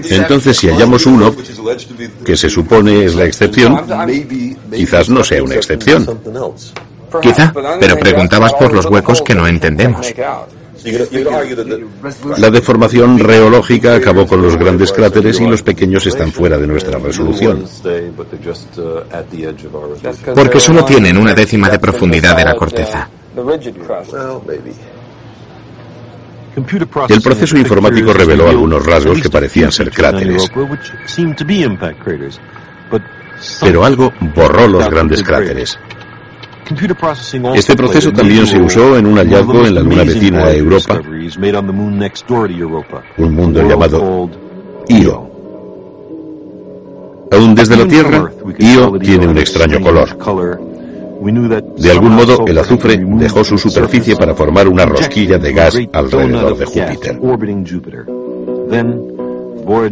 Entonces, 0.10 0.58
si 0.58 0.70
hallamos 0.70 1.06
uno, 1.06 1.36
que 2.24 2.38
se 2.38 2.50
supone 2.50 3.06
es 3.06 3.16
la 3.16 3.26
excepción, 3.26 3.86
quizás 4.72 5.10
no 5.10 5.24
sea 5.24 5.44
una 5.44 5.56
excepción. 5.56 6.20
Quizá, 7.22 7.54
pero 7.80 7.98
preguntabas 7.98 8.54
por 8.54 8.74
los 8.74 8.86
huecos 8.86 9.22
que 9.22 9.34
no 9.34 9.48
entendemos. 9.48 10.14
La 12.38 12.50
deformación 12.50 13.20
reológica 13.20 13.96
acabó 13.96 14.26
con 14.26 14.42
los 14.42 14.58
grandes 14.58 14.92
cráteres 14.92 15.40
y 15.40 15.48
los 15.48 15.64
pequeños 15.64 16.06
están 16.06 16.32
fuera 16.32 16.58
de 16.58 16.68
nuestra 16.68 17.00
resolución. 17.00 17.66
Porque 20.36 20.60
solo 20.60 20.86
tienen 20.86 21.18
una 21.18 21.34
décima 21.34 21.70
de 21.70 21.80
profundidad 21.80 22.36
de 22.36 22.46
la 22.46 22.56
corteza. 22.56 23.10
El 27.10 27.22
proceso 27.22 27.58
informático 27.58 28.14
reveló 28.14 28.50
algunos 28.50 28.84
rasgos 28.84 29.22
que 29.22 29.30
parecían 29.30 29.72
ser 29.72 29.92
cráteres. 29.92 30.50
Pero 33.62 33.86
algo 33.86 34.12
borró 34.34 34.68
los 34.68 34.90
grandes 34.90 35.24
cráteres. 35.24 35.78
Este 37.56 37.76
proceso 37.76 38.12
también 38.12 38.46
se 38.48 38.60
usó 38.60 38.98
en 38.98 39.06
un 39.06 39.18
hallazgo 39.18 39.66
en 39.66 39.76
la 39.76 39.82
luna 39.82 40.04
vecina 40.04 40.44
a 40.46 40.54
Europa, 40.54 41.02
un 43.18 43.34
mundo 43.34 43.68
llamado 43.68 44.30
Io. 44.90 45.30
Aún 47.32 47.56
desde 47.56 47.76
la 47.78 47.88
Tierra, 47.88 48.32
Io 48.60 48.92
tiene 49.00 49.28
un 49.28 49.38
extraño 49.38 49.80
color. 49.82 50.18
De 51.78 51.92
algún 51.92 52.16
modo, 52.16 52.46
el 52.48 52.58
azufre 52.58 52.98
dejó 52.98 53.44
su 53.44 53.58
superficie 53.58 54.16
para 54.16 54.36
formar 54.36 54.68
una 54.68 54.86
rosquilla 54.86 55.38
de 55.38 55.54
gas 55.54 55.78
alrededor 55.94 56.58
de 56.58 56.66
Júpiter. 56.66 57.20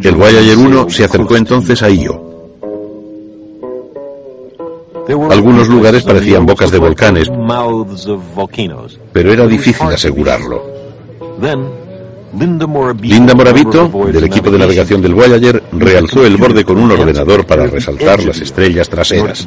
El 0.02 0.14
Voyager 0.14 0.56
1 0.56 0.90
se 0.90 1.04
acercó 1.04 1.36
entonces 1.36 1.82
a 1.82 1.90
Io. 1.90 2.35
Algunos 5.08 5.68
lugares 5.68 6.02
parecían 6.02 6.44
bocas 6.46 6.70
de 6.70 6.78
volcanes, 6.78 7.30
pero 9.12 9.32
era 9.32 9.46
difícil 9.46 9.86
asegurarlo. 9.86 10.62
Linda 12.32 12.66
Moravito, 13.34 13.88
del 14.12 14.24
equipo 14.24 14.50
de 14.50 14.58
navegación 14.58 15.00
del 15.00 15.14
Voyager, 15.14 15.62
realzó 15.72 16.26
el 16.26 16.36
borde 16.36 16.64
con 16.64 16.78
un 16.78 16.90
ordenador 16.90 17.46
para 17.46 17.66
resaltar 17.66 18.22
las 18.24 18.40
estrellas 18.40 18.88
traseras. 18.88 19.46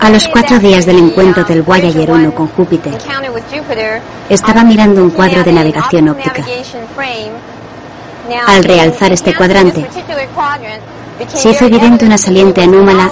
A 0.00 0.10
los 0.10 0.26
cuatro 0.28 0.58
días 0.58 0.84
del 0.84 0.98
encuentro 0.98 1.44
del 1.44 1.62
Voyager 1.62 2.10
1 2.10 2.34
con 2.34 2.48
Júpiter, 2.48 2.98
estaba 4.28 4.64
mirando 4.64 5.02
un 5.02 5.10
cuadro 5.10 5.44
de 5.44 5.52
navegación 5.52 6.08
óptica. 6.08 6.44
Al 8.46 8.64
realzar 8.64 9.12
este 9.12 9.34
cuadrante, 9.34 9.86
se 11.28 11.50
hizo 11.50 11.66
evidente 11.66 12.04
una 12.04 12.18
saliente 12.18 12.62
anómala 12.62 13.10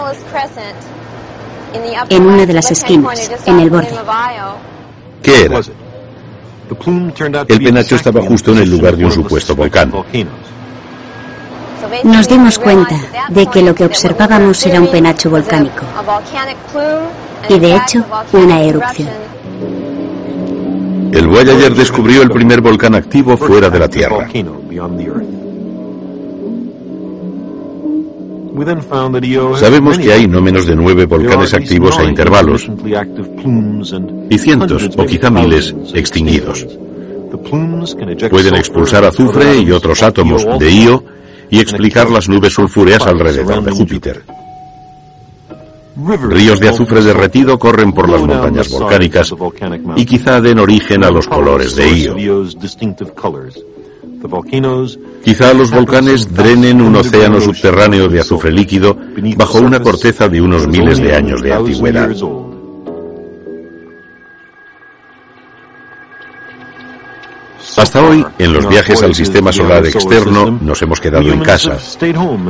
en 2.09 2.27
una 2.27 2.47
de 2.47 2.53
las 2.53 2.71
esquinas, 2.71 3.31
en 3.47 3.61
el 3.61 3.71
borde. 3.71 3.91
¿Qué 5.23 5.45
era? 5.45 5.61
El 7.49 7.63
penacho 7.63 7.97
estaba 7.97 8.23
justo 8.23 8.53
en 8.53 8.59
el 8.59 8.71
lugar 8.71 8.97
de 8.97 9.05
un 9.05 9.13
supuesto 9.13 9.55
volcán. 9.55 9.93
Nos 12.05 12.29
dimos 12.29 12.59
cuenta 12.59 12.97
de 13.29 13.47
que 13.47 13.63
lo 13.63 13.75
que 13.75 13.85
observábamos 13.85 14.65
era 14.67 14.81
un 14.81 14.89
penacho 14.89 15.31
volcánico 15.31 15.83
y 17.49 17.59
de 17.59 17.77
hecho 17.77 18.05
una 18.33 18.61
erupción. 18.61 19.09
El 21.13 21.27
Voyager 21.27 21.75
descubrió 21.75 22.23
el 22.23 22.31
primer 22.31 22.61
volcán 22.61 22.95
activo 22.95 23.37
fuera 23.37 23.69
de 23.69 23.79
la 23.81 23.89
Tierra. 23.89 24.29
Sabemos 29.57 29.99
que 29.99 30.13
hay 30.13 30.27
no 30.27 30.41
menos 30.41 30.67
de 30.67 30.77
nueve 30.77 31.07
volcanes 31.07 31.55
activos 31.55 31.99
a 31.99 32.05
intervalos 32.05 32.69
y 34.29 34.39
cientos 34.39 34.91
o 34.97 35.07
quizá 35.07 35.31
miles 35.31 35.75
extinguidos. 35.95 36.67
Pueden 38.31 38.55
expulsar 38.57 39.05
azufre 39.05 39.59
y 39.59 39.71
otros 39.71 40.03
átomos 40.03 40.45
de 40.59 40.71
Io 40.71 41.05
y 41.49 41.61
explicar 41.61 42.11
las 42.11 42.29
nubes 42.29 42.53
sulfúreas 42.53 43.07
alrededor 43.07 43.63
de 43.63 43.71
Júpiter. 43.71 44.23
Ríos 45.97 46.61
de 46.61 46.69
azufre 46.69 47.03
derretido 47.03 47.59
corren 47.59 47.93
por 47.93 48.09
las 48.09 48.23
montañas 48.23 48.69
volcánicas 48.71 49.35
y 49.97 50.05
quizá 50.07 50.41
den 50.41 50.59
origen 50.59 51.05
a 51.05 51.11
los 51.11 51.27
colores 51.29 51.77
de 51.77 51.91
Io. 51.99 52.17
Quizá 55.25 55.55
los 55.55 55.71
volcanes 55.71 56.33
drenen 56.33 56.81
un 56.81 56.97
océano 56.97 57.41
subterráneo 57.41 58.09
de 58.09 58.21
azufre 58.21 58.51
líquido 58.51 58.97
bajo 59.37 59.59
una 59.59 59.81
corteza 59.81 60.29
de 60.29 60.41
unos 60.41 60.67
miles 60.67 60.99
de 60.99 61.15
años 61.15 61.43
de 61.43 61.53
antigüedad. 61.53 62.11
Hasta 67.77 68.05
hoy, 68.05 68.25
en 68.39 68.53
los 68.53 68.69
viajes 68.69 69.03
al 69.03 69.15
sistema 69.15 69.53
solar 69.53 69.87
externo, 69.87 70.59
nos 70.61 70.83
hemos 70.83 71.01
quedado 71.01 71.33
en 71.33 71.41
casa. 71.41 71.79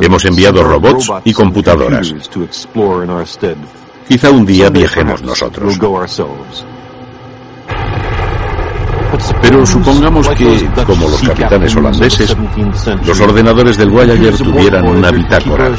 Hemos 0.00 0.24
enviado 0.24 0.64
robots 0.64 1.12
y 1.24 1.32
computadoras. 1.32 2.14
Quizá 4.08 4.30
un 4.30 4.44
día 4.44 4.70
viajemos 4.70 5.22
nosotros. 5.22 5.78
Pero 9.42 9.66
supongamos 9.66 10.28
que, 10.30 10.68
como 10.86 11.08
los 11.08 11.22
capitanes 11.22 11.74
holandeses, 11.76 12.36
los 13.06 13.20
ordenadores 13.20 13.76
del 13.76 13.90
Voyager 13.90 14.36
tuvieran 14.36 14.86
una 14.86 15.10
bitácora. 15.10 15.70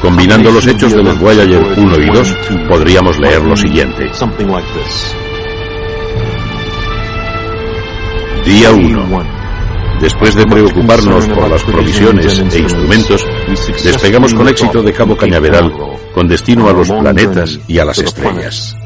Combinando 0.00 0.50
los 0.50 0.66
hechos 0.66 0.92
de 0.92 1.02
los 1.02 1.18
Voyager 1.18 1.62
1 1.76 1.98
y 1.98 2.10
2, 2.10 2.36
podríamos 2.68 3.18
leer 3.18 3.42
lo 3.42 3.56
siguiente. 3.56 4.10
Día 8.44 8.70
1. 8.72 9.38
Después 10.00 10.34
de 10.36 10.44
preocuparnos 10.44 11.26
por 11.26 11.50
las 11.50 11.62
provisiones 11.64 12.38
e 12.38 12.58
instrumentos, 12.60 13.26
despegamos 13.82 14.32
con 14.32 14.48
éxito 14.48 14.82
de 14.82 14.92
Cabo 14.92 15.16
Cañaveral, 15.16 15.72
con 16.14 16.28
destino 16.28 16.68
a 16.68 16.72
los 16.72 16.88
planetas 16.88 17.58
y 17.66 17.78
a 17.78 17.84
las 17.84 17.98
estrellas. 17.98 18.76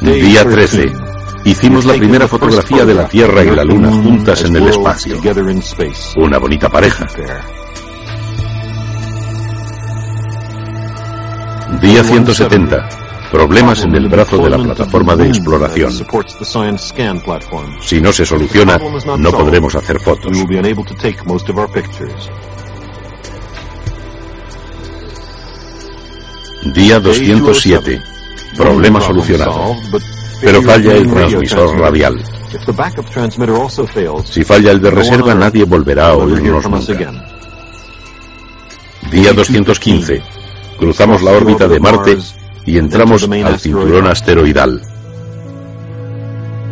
Día 0.00 0.48
13. 0.48 0.92
Hicimos 1.44 1.84
la 1.84 1.94
primera 1.94 2.26
fotografía 2.26 2.86
de 2.86 2.94
la 2.94 3.06
Tierra 3.06 3.44
y 3.44 3.50
la 3.50 3.64
Luna 3.64 3.90
juntas 3.90 4.42
en 4.44 4.56
el 4.56 4.68
espacio. 4.68 5.20
Una 6.16 6.38
bonita 6.38 6.68
pareja. 6.70 7.06
Día 11.82 12.02
170. 12.02 12.88
Problemas 13.30 13.84
en 13.84 13.94
el 13.94 14.08
brazo 14.08 14.38
de 14.38 14.50
la 14.50 14.58
plataforma 14.58 15.14
de 15.16 15.28
exploración. 15.28 15.92
Si 17.80 18.00
no 18.00 18.12
se 18.12 18.24
soluciona, 18.24 18.78
no 19.18 19.30
podremos 19.32 19.74
hacer 19.74 20.00
fotos. 20.00 20.32
Día 26.74 27.00
207. 27.00 28.09
Problema 28.56 29.00
solucionado. 29.00 29.76
Pero 30.40 30.62
falla 30.62 30.92
el 30.94 31.06
transmisor 31.10 31.78
radial. 31.78 32.22
Si 34.24 34.44
falla 34.44 34.72
el 34.72 34.80
de 34.80 34.90
reserva, 34.90 35.34
nadie 35.34 35.64
volverá 35.64 36.08
a 36.08 36.14
oírnos 36.16 36.68
nunca. 36.68 37.10
Día 39.10 39.32
215. 39.32 40.22
Cruzamos 40.78 41.22
la 41.22 41.32
órbita 41.32 41.68
de 41.68 41.80
Marte 41.80 42.18
y 42.66 42.78
entramos 42.78 43.28
al 43.28 43.58
cinturón 43.58 44.06
asteroidal. 44.06 44.80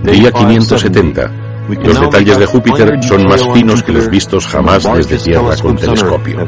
Día 0.04 0.30
570. 0.32 1.30
Los 1.68 2.00
detalles 2.00 2.38
de 2.38 2.46
Júpiter 2.46 2.98
son 3.04 3.26
más 3.28 3.42
finos 3.52 3.82
que 3.82 3.92
los 3.92 4.08
vistos 4.08 4.46
jamás 4.46 4.84
desde 4.94 5.18
Tierra 5.18 5.54
con 5.60 5.76
telescopio. 5.76 6.38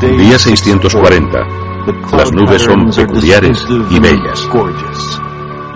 Día 0.00 0.38
640. 0.38 1.38
Las 2.12 2.32
nubes 2.32 2.62
son 2.62 2.90
peculiares 2.90 3.64
y 3.90 3.98
bellas. 3.98 4.48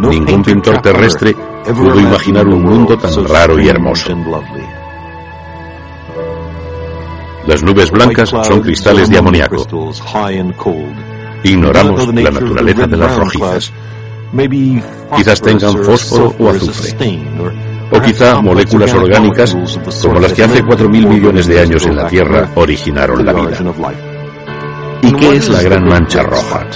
Ningún 0.01 0.43
pintor 0.43 0.81
terrestre 0.83 1.35
pudo 1.75 2.01
imaginar 2.01 2.47
un 2.47 2.63
mundo 2.63 2.99
tan 2.99 3.25
raro 3.27 3.59
y 3.59 3.69
hermoso. 3.69 4.13
Las 7.47 7.63
nubes 7.63 7.91
blancas 7.91 8.29
son 8.29 8.61
cristales 8.61 9.09
de 9.09 9.19
amoníaco. 9.19 9.67
Ignoramos 11.43 12.15
la 12.15 12.31
naturaleza 12.31 12.87
de 12.87 12.97
las 12.97 13.17
rojizas. 13.17 13.73
Quizás 15.17 15.41
tengan 15.41 15.83
fósforo 15.83 16.35
o 16.39 16.51
azufre. 16.51 16.91
O 17.93 18.01
quizá 18.01 18.41
moléculas 18.41 18.93
orgánicas 18.95 19.57
como 20.03 20.21
las 20.21 20.33
que 20.33 20.45
hace 20.45 20.63
4.000 20.63 21.09
millones 21.09 21.47
de 21.47 21.61
años 21.61 21.85
en 21.87 21.97
la 21.97 22.07
Tierra 22.07 22.49
originaron 22.55 23.25
la 23.25 23.33
vida. 23.33 23.59
¿Y 25.03 25.13
qué 25.13 25.37
es 25.37 25.49
la 25.49 25.63
gran 25.63 25.85
mancha 25.85 26.23
roja? 26.23 26.67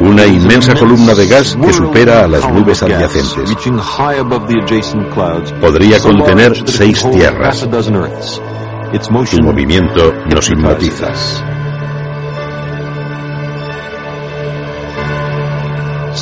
Una 0.00 0.26
inmensa 0.26 0.74
columna 0.74 1.14
de 1.14 1.26
gas 1.28 1.56
que 1.56 1.72
supera 1.72 2.24
a 2.24 2.28
las 2.28 2.48
nubes 2.50 2.82
adyacentes. 2.82 3.56
Podría 5.60 6.00
contener 6.00 6.68
seis 6.68 7.06
tierras. 7.12 7.68
Su 9.00 9.42
movimiento 9.42 10.12
nos 10.26 10.50
hipnotiza. 10.50 11.12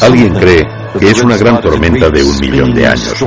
Alguien 0.03 0.35
cree 0.35 0.82
que 0.99 1.11
es 1.11 1.22
una 1.22 1.36
gran 1.36 1.61
tormenta 1.61 2.11
de 2.11 2.22
un 2.22 2.38
millón 2.40 2.74
de 2.74 2.86
años. 2.86 3.24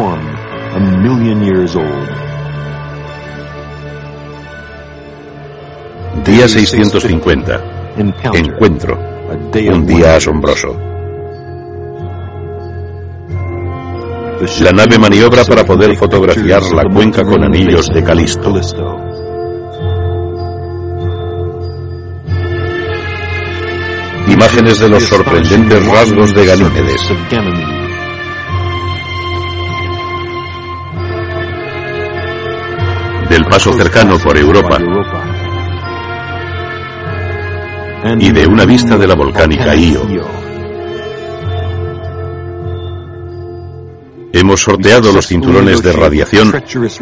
Día 6.25 6.47
650. 6.47 7.61
Encuentro. 8.33 8.97
Un 9.69 9.85
día 9.85 10.15
asombroso. 10.15 10.75
La 14.61 14.71
nave 14.71 14.99
maniobra 14.99 15.43
para 15.45 15.63
poder 15.63 15.95
fotografiar 15.95 16.61
la 16.73 16.83
cuenca 16.93 17.23
con 17.23 17.43
anillos 17.43 17.87
de 17.89 18.03
Calisto. 18.03 18.51
Imágenes 24.35 24.79
de 24.81 24.89
los 24.89 25.03
sorprendentes 25.03 25.85
rasgos 25.85 26.35
de 26.35 26.45
Ganímedes. 26.45 27.09
Del 33.29 33.31
el 33.31 33.45
paso 33.45 33.71
cercano 33.71 34.17
por 34.19 34.37
Europa 34.37 34.77
y 38.19 38.31
de 38.33 38.45
una 38.45 38.65
vista 38.65 38.97
de 38.97 39.07
la 39.07 39.15
volcánica 39.15 39.73
Io. 39.73 40.01
Hemos 44.33 44.61
sorteado 44.61 45.13
los 45.13 45.27
cinturones 45.27 45.81
de 45.81 45.93
radiación 45.93 46.53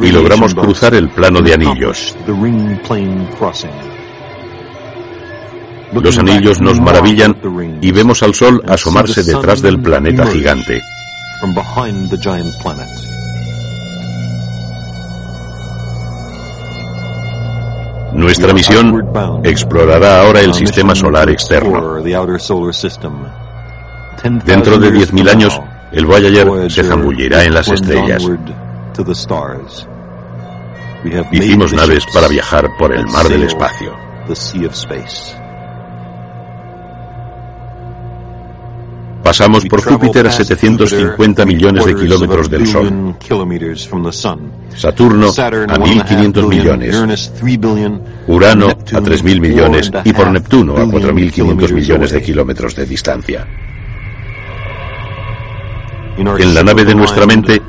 y 0.04 0.12
logramos 0.12 0.54
cruzar 0.54 0.94
el 0.94 1.10
plano 1.10 1.42
de 1.42 1.56
anillos. 1.56 2.16
Los 5.94 6.18
anillos 6.18 6.62
nos 6.62 6.80
maravillan 6.80 7.36
y 7.82 7.92
vemos 7.92 8.24
al 8.24 8.34
Sol 8.34 8.62
asomarse 8.68 9.24
detrás 9.24 9.62
del 9.62 9.80
planeta 9.82 10.26
gigante. 10.26 10.82
Nuestra 18.14 18.54
misión 18.54 19.10
explorará 19.44 20.22
ahora 20.22 20.42
el 20.42 20.54
sistema 20.54 20.96
solar 20.96 21.30
externo. 21.30 22.00
Dentro 24.46 24.78
de 24.78 24.94
10.000 24.94 25.30
años, 25.30 25.60
el 25.92 26.06
Voyager 26.06 26.72
se 26.72 26.84
zambullirá 26.84 27.44
en 27.44 27.54
las 27.54 27.68
estrellas. 27.70 28.24
Hicimos 31.32 31.74
naves 31.74 32.06
para 32.14 32.28
viajar 32.28 32.70
por 32.78 32.96
el 32.96 33.06
mar 33.08 33.28
del 33.28 33.44
espacio. 33.44 33.94
Pasamos 39.34 39.66
por 39.66 39.82
Júpiter 39.82 40.28
a 40.28 40.32
750 40.32 41.46
millones 41.48 41.86
de 41.86 41.96
kilómetros 41.96 42.48
del 42.52 42.68
Sol. 42.68 43.16
Saturno 44.76 45.30
a 45.30 45.32
1.500 45.32 46.48
millones. 46.48 46.96
Urano 48.28 48.68
a 48.68 48.76
3.000 48.76 49.42
millones 49.42 49.92
y 50.04 50.14
por 50.14 50.30
Neptuno 50.30 50.78
a 50.78 50.86
4.500 50.86 51.74
millones 51.74 52.12
de 52.12 52.22
kilómetros 52.22 52.76
de 52.76 52.86
distancia. 52.86 53.48
En 56.16 56.54
la 56.54 56.62
nave 56.62 56.86
de 56.86 56.94
nuestra 56.94 57.26
mente 57.26 57.60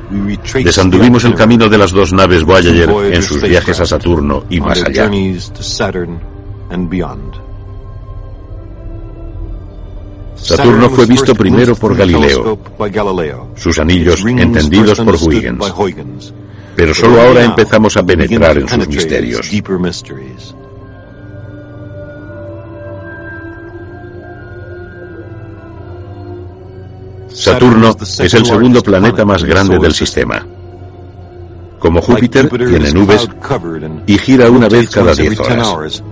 desanduvimos 0.63 1.23
el 1.23 1.33
camino 1.33 1.67
de 1.67 1.79
las 1.79 1.91
dos 1.91 2.13
naves 2.13 2.43
Voyager 2.43 2.91
en 3.11 3.23
sus 3.23 3.41
viajes 3.41 3.79
a 3.79 3.87
Saturno 3.87 4.43
y 4.51 4.61
más 4.61 4.83
allá. 4.83 5.09
Saturno 10.35 10.89
fue 10.89 11.05
visto 11.05 11.33
primero 11.33 11.75
por 11.75 11.95
Galileo, 11.95 12.59
sus 13.55 13.79
anillos 13.79 14.23
entendidos 14.25 14.99
por 14.99 15.15
Huygens, 15.15 16.33
pero 16.75 16.93
solo 16.93 17.21
ahora 17.21 17.43
empezamos 17.43 17.97
a 17.97 18.03
penetrar 18.03 18.57
en 18.57 18.67
sus 18.67 18.87
misterios. 18.87 19.49
Saturno 27.29 27.95
es 27.99 28.33
el 28.33 28.45
segundo 28.45 28.81
planeta 28.81 29.25
más 29.25 29.43
grande 29.43 29.77
del 29.77 29.93
sistema. 29.93 30.45
Como 31.79 32.01
Júpiter, 32.01 32.49
tiene 32.49 32.91
nubes 32.93 33.27
y 34.07 34.17
gira 34.17 34.49
una 34.49 34.67
vez 34.67 34.89
cada 34.89 35.13
10 35.13 35.39
horas. 35.39 36.03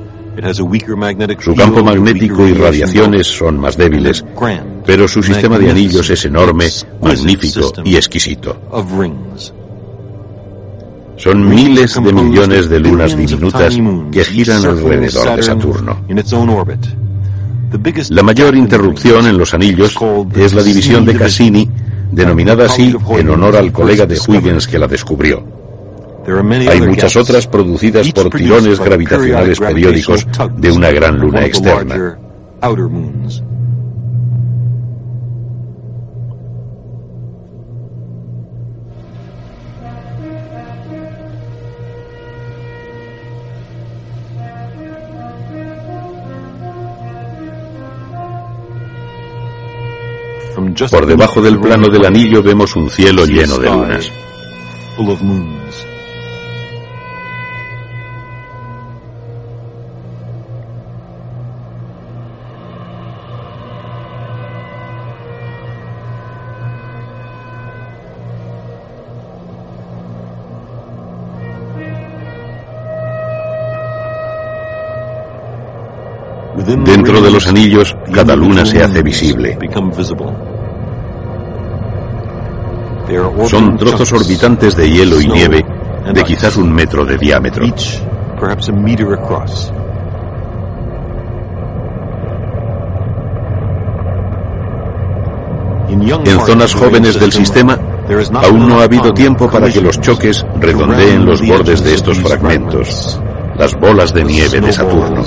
Su 1.39 1.55
campo 1.55 1.84
magnético 1.84 2.47
y 2.47 2.53
radiaciones 2.53 3.27
son 3.27 3.59
más 3.59 3.77
débiles, 3.77 4.25
pero 4.86 5.07
su 5.07 5.21
sistema 5.21 5.59
de 5.59 5.69
anillos 5.69 6.09
es 6.09 6.25
enorme, 6.25 6.67
magnífico 7.01 7.71
y 7.84 7.95
exquisito. 7.95 8.57
Son 11.17 11.47
miles 11.47 11.93
de 12.03 12.13
millones 12.13 12.69
de 12.69 12.79
lunas 12.79 13.15
diminutas 13.15 13.77
que 14.11 14.25
giran 14.25 14.65
alrededor 14.65 15.36
de 15.36 15.43
Saturno. 15.43 15.97
La 18.09 18.23
mayor 18.23 18.55
interrupción 18.55 19.27
en 19.27 19.38
los 19.38 19.53
anillos 19.53 19.95
es 20.36 20.53
la 20.53 20.63
división 20.63 21.05
de 21.05 21.15
Cassini, 21.15 21.69
denominada 22.11 22.65
así 22.65 22.95
en 23.17 23.29
honor 23.29 23.55
al 23.55 23.71
colega 23.71 24.05
de 24.05 24.19
Huygens 24.19 24.67
que 24.67 24.79
la 24.79 24.88
descubrió. 24.88 25.62
Hay 26.69 26.82
muchas 26.82 27.15
otras 27.15 27.47
producidas 27.47 28.11
por 28.11 28.30
tirones 28.30 28.80
gravitacionales 28.80 29.59
periódicos 29.59 30.26
de 30.57 30.71
una 30.71 30.91
gran 30.91 31.19
luna 31.19 31.45
externa. 31.45 32.17
Por 50.89 51.05
debajo 51.05 51.41
del 51.41 51.59
plano 51.59 51.89
del 51.89 52.05
anillo 52.05 52.41
vemos 52.41 52.76
un 52.76 52.89
cielo 52.89 53.26
lleno 53.26 53.57
de 53.57 53.69
lunas. 53.69 54.11
Dentro 76.66 77.22
de 77.22 77.32
los 77.32 77.47
anillos, 77.47 77.95
cada 78.11 78.36
luna 78.36 78.66
se 78.66 78.82
hace 78.82 79.01
visible. 79.01 79.57
Son 83.45 83.78
trozos 83.78 84.11
orbitantes 84.14 84.76
de 84.76 84.89
hielo 84.89 85.20
y 85.20 85.28
nieve 85.28 85.66
de 86.14 86.24
quizás 86.24 86.55
un 86.57 86.72
metro 86.72 87.05
de 87.05 87.18
diámetro. 87.18 87.66
En 95.89 96.39
zonas 96.39 96.74
jóvenes 96.74 97.20
del 97.20 97.32
sistema, 97.32 97.78
aún 98.36 98.68
no 98.68 98.80
ha 98.80 98.84
habido 98.84 99.14
tiempo 99.14 99.49
para 99.49 99.70
que 99.70 99.82
los 99.82 99.99
choques 100.01 100.45
redondeen 100.59 101.26
los 101.26 101.45
bordes 101.45 101.84
de 101.84 101.93
estos 101.93 102.18
fragmentos, 102.20 103.20
las 103.57 103.76
bolas 103.76 104.14
de 104.14 104.24
nieve 104.24 104.59
de 104.59 104.74
Saturno. 104.74 105.24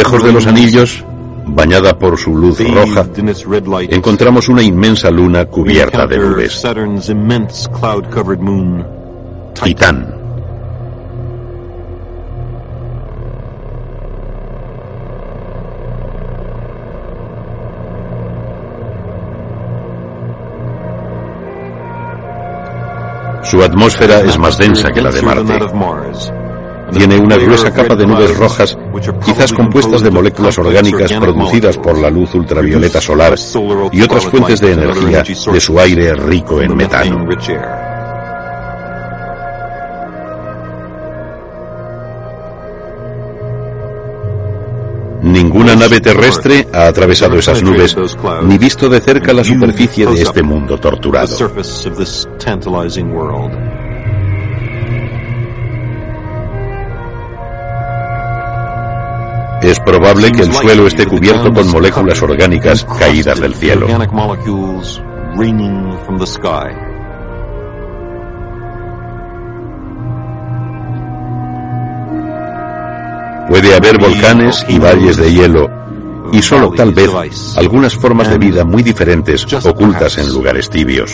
Lejos 0.00 0.22
de 0.22 0.32
los 0.32 0.46
anillos, 0.46 1.04
bañada 1.44 1.98
por 1.98 2.16
su 2.16 2.34
luz 2.34 2.58
roja, 2.72 3.04
encontramos 3.90 4.48
una 4.48 4.62
inmensa 4.62 5.10
luna 5.10 5.44
cubierta 5.44 6.06
de 6.06 6.16
nubes. 6.16 6.64
Titán. 9.62 10.14
Su 23.42 23.62
atmósfera 23.62 24.20
es 24.20 24.38
más 24.38 24.56
densa 24.56 24.88
que 24.92 25.02
la 25.02 25.10
de 25.10 25.20
Marte 25.20 26.39
tiene 26.92 27.18
una 27.18 27.36
gruesa 27.36 27.72
capa 27.72 27.94
de 27.94 28.06
nubes 28.06 28.36
rojas, 28.36 28.76
quizás 29.24 29.52
compuestas 29.52 30.02
de 30.02 30.10
moléculas 30.10 30.58
orgánicas 30.58 31.12
producidas 31.12 31.76
por 31.78 31.98
la 31.98 32.10
luz 32.10 32.34
ultravioleta 32.34 33.00
solar 33.00 33.34
y 33.92 34.02
otras 34.02 34.26
fuentes 34.26 34.60
de 34.60 34.72
energía 34.72 35.22
de 35.22 35.60
su 35.60 35.78
aire 35.78 36.14
rico 36.14 36.60
en 36.60 36.76
metano. 36.76 37.26
Ninguna 45.22 45.76
nave 45.76 46.00
terrestre 46.00 46.66
ha 46.72 46.86
atravesado 46.86 47.38
esas 47.38 47.62
nubes 47.62 47.94
ni 48.42 48.56
visto 48.56 48.88
de 48.88 49.00
cerca 49.00 49.34
la 49.34 49.44
superficie 49.44 50.06
de 50.06 50.22
este 50.22 50.42
mundo 50.42 50.78
torturado. 50.78 51.36
Es 59.62 59.78
probable 59.80 60.32
que 60.32 60.42
el 60.42 60.52
suelo 60.52 60.86
esté 60.86 61.06
cubierto 61.06 61.52
con 61.52 61.70
moléculas 61.70 62.20
orgánicas 62.22 62.84
caídas 62.98 63.40
del 63.40 63.54
cielo. 63.54 63.86
Puede 73.48 73.74
haber 73.74 73.98
volcanes 73.98 74.64
y 74.68 74.78
valles 74.78 75.16
de 75.16 75.32
hielo 75.32 75.68
y 76.32 76.40
solo 76.40 76.70
tal 76.70 76.92
vez 76.92 77.10
algunas 77.56 77.94
formas 77.96 78.30
de 78.30 78.38
vida 78.38 78.64
muy 78.64 78.82
diferentes 78.82 79.46
ocultas 79.64 80.16
en 80.18 80.32
lugares 80.32 80.70
tibios. 80.70 81.12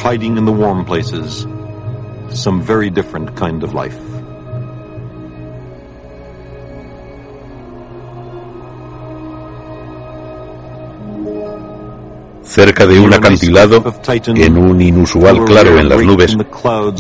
Cerca 12.57 12.87
de 12.87 12.99
un 12.99 13.13
acantilado, 13.13 13.85
en 14.29 14.57
un 14.57 14.81
inusual 14.81 15.45
claro 15.45 15.79
en 15.79 15.91
las 15.91 16.03
nubes, 16.03 16.35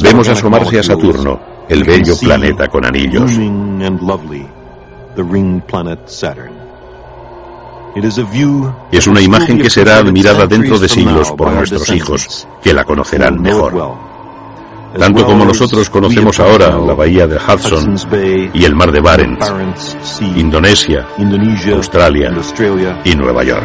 vemos 0.02 0.28
asomarse 0.28 0.80
a 0.80 0.82
Saturno, 0.82 1.40
el 1.66 1.82
bello 1.82 2.14
planeta 2.18 2.68
con 2.68 2.84
anillos. 2.84 3.32
Es 8.92 9.06
una 9.06 9.20
imagen 9.22 9.58
que 9.58 9.70
será 9.70 9.96
admirada 9.96 10.46
dentro 10.46 10.78
de 10.78 10.90
siglos 10.90 11.32
por 11.32 11.50
nuestros 11.50 11.88
hijos, 11.88 12.46
que 12.62 12.74
la 12.74 12.84
conocerán 12.84 13.40
mejor. 13.40 13.96
Tanto 14.98 15.24
como 15.24 15.46
nosotros 15.46 15.88
conocemos 15.88 16.38
ahora 16.38 16.76
la 16.76 16.92
bahía 16.92 17.26
de 17.26 17.36
Hudson 17.36 17.96
y 18.52 18.62
el 18.62 18.74
mar 18.74 18.92
de 18.92 19.00
Barents, 19.00 19.96
Indonesia, 20.36 21.06
Australia 21.72 22.30
y 23.06 23.14
Nueva 23.14 23.42
York. 23.42 23.64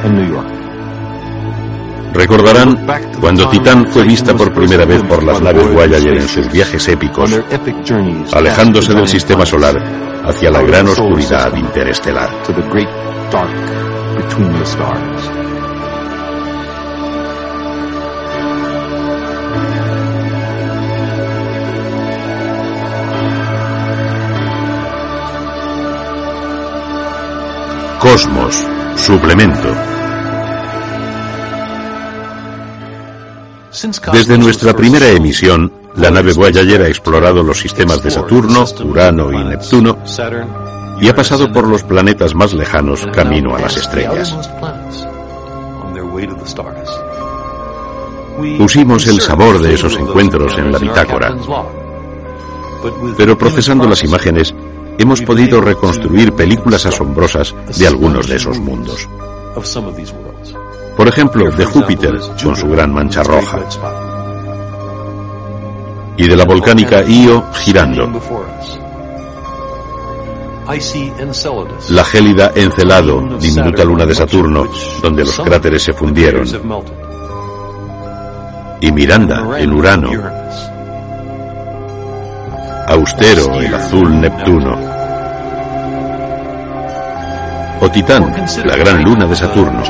Recordarán 2.14 2.86
cuando 3.20 3.50
Titán 3.50 3.88
fue 3.88 4.04
vista 4.04 4.36
por 4.36 4.54
primera 4.54 4.86
vez 4.86 5.02
por 5.04 5.24
las 5.24 5.42
naves 5.42 5.74
Voyager 5.74 6.18
en 6.18 6.28
sus 6.28 6.52
viajes 6.52 6.88
épicos, 6.90 7.32
alejándose 8.34 8.94
del 8.94 9.08
sistema 9.08 9.46
solar 9.46 9.76
hacia 10.26 10.52
la 10.52 10.62
gran 10.62 10.88
oscuridad 10.88 11.56
interestelar. 11.56 12.30
Cosmos, 28.00 28.68
suplemento. 28.96 30.01
Desde 34.14 34.38
nuestra 34.38 34.76
primera 34.76 35.10
emisión, 35.10 35.72
la 35.96 36.12
nave 36.12 36.34
Voyager 36.34 36.84
ha 36.84 36.88
explorado 36.88 37.42
los 37.42 37.60
sistemas 37.60 38.04
de 38.04 38.12
Saturno, 38.12 38.66
Urano 38.84 39.32
y 39.32 39.44
Neptuno 39.44 39.98
y 41.00 41.08
ha 41.08 41.16
pasado 41.16 41.52
por 41.52 41.68
los 41.68 41.84
planetas 41.84 42.36
más 42.36 42.54
lejanos 42.54 43.06
camino 43.12 43.56
a 43.56 43.60
las 43.60 43.78
estrellas. 43.78 44.38
Pusimos 48.58 49.08
el 49.08 49.20
sabor 49.20 49.60
de 49.60 49.74
esos 49.74 49.98
encuentros 49.98 50.58
en 50.58 50.72
la 50.72 50.78
bitácora, 50.78 51.36
pero 53.18 53.38
procesando 53.38 53.88
las 53.88 54.04
imágenes 54.04 54.54
hemos 54.98 55.22
podido 55.22 55.60
reconstruir 55.60 56.34
películas 56.34 56.86
asombrosas 56.86 57.56
de 57.78 57.88
algunos 57.88 58.28
de 58.28 58.36
esos 58.36 58.60
mundos. 58.60 59.08
Por 61.02 61.08
ejemplo, 61.08 61.50
de 61.50 61.66
Júpiter 61.66 62.20
con 62.44 62.56
su 62.56 62.70
gran 62.70 62.94
mancha 62.94 63.24
roja. 63.24 63.58
Y 66.16 66.28
de 66.28 66.38
la 66.38 66.46
volcánica 66.46 67.02
Io 67.02 67.44
girando. 67.54 68.08
La 71.90 72.04
gélida 72.04 72.52
Encelado, 72.54 73.20
diminuta 73.40 73.84
luna 73.84 74.06
de 74.06 74.14
Saturno, 74.14 74.68
donde 75.02 75.24
los 75.24 75.40
cráteres 75.40 75.82
se 75.82 75.94
fundieron. 75.94 76.46
Y 78.80 78.92
Miranda, 78.92 79.60
en 79.60 79.74
Urano. 79.74 80.12
Austero, 82.90 83.60
el 83.60 83.74
azul 83.74 84.22
Neptuno. 84.22 84.78
O 87.80 87.90
Titán, 87.90 88.32
la 88.66 88.76
gran 88.76 89.04
luna 89.04 89.26
de 89.26 89.36
Saturno. 89.36 89.82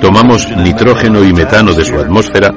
Tomamos 0.00 0.48
nitrógeno 0.56 1.24
y 1.24 1.32
metano 1.32 1.72
de 1.72 1.84
su 1.84 1.96
atmósfera, 1.96 2.52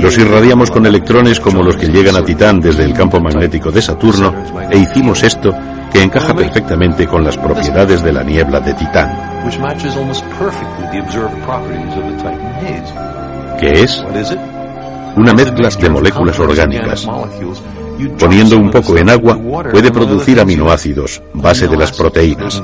los 0.00 0.16
irradiamos 0.16 0.70
con 0.70 0.86
electrones 0.86 1.40
como 1.40 1.62
los 1.62 1.76
que 1.76 1.88
llegan 1.88 2.16
a 2.16 2.24
Titán 2.24 2.60
desde 2.60 2.84
el 2.84 2.94
campo 2.94 3.20
magnético 3.20 3.70
de 3.70 3.82
Saturno 3.82 4.32
e 4.70 4.78
hicimos 4.78 5.22
esto 5.22 5.52
que 5.92 6.02
encaja 6.02 6.34
perfectamente 6.34 7.06
con 7.06 7.24
las 7.24 7.36
propiedades 7.36 8.02
de 8.02 8.12
la 8.12 8.22
niebla 8.22 8.60
de 8.60 8.74
Titán. 8.74 9.42
¿Qué 13.58 13.82
es? 13.82 14.04
Una 15.16 15.32
mezcla 15.32 15.68
de 15.68 15.90
moléculas 15.90 16.38
orgánicas. 16.38 17.08
Poniendo 18.18 18.56
un 18.56 18.70
poco 18.70 18.96
en 18.96 19.10
agua 19.10 19.36
puede 19.70 19.90
producir 19.90 20.38
aminoácidos, 20.40 21.20
base 21.34 21.66
de 21.66 21.76
las 21.76 21.92
proteínas. 21.92 22.62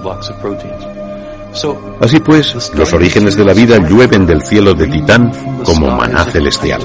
Así 2.01 2.21
pues, 2.21 2.73
los 2.75 2.93
orígenes 2.93 3.37
de 3.37 3.45
la 3.45 3.55
vida 3.55 3.79
llueven 3.79 4.27
del 4.27 4.43
cielo 4.43 4.75
de 4.75 4.87
Titán 4.89 5.31
como 5.65 5.91
maná 5.91 6.25
celestial. 6.25 6.83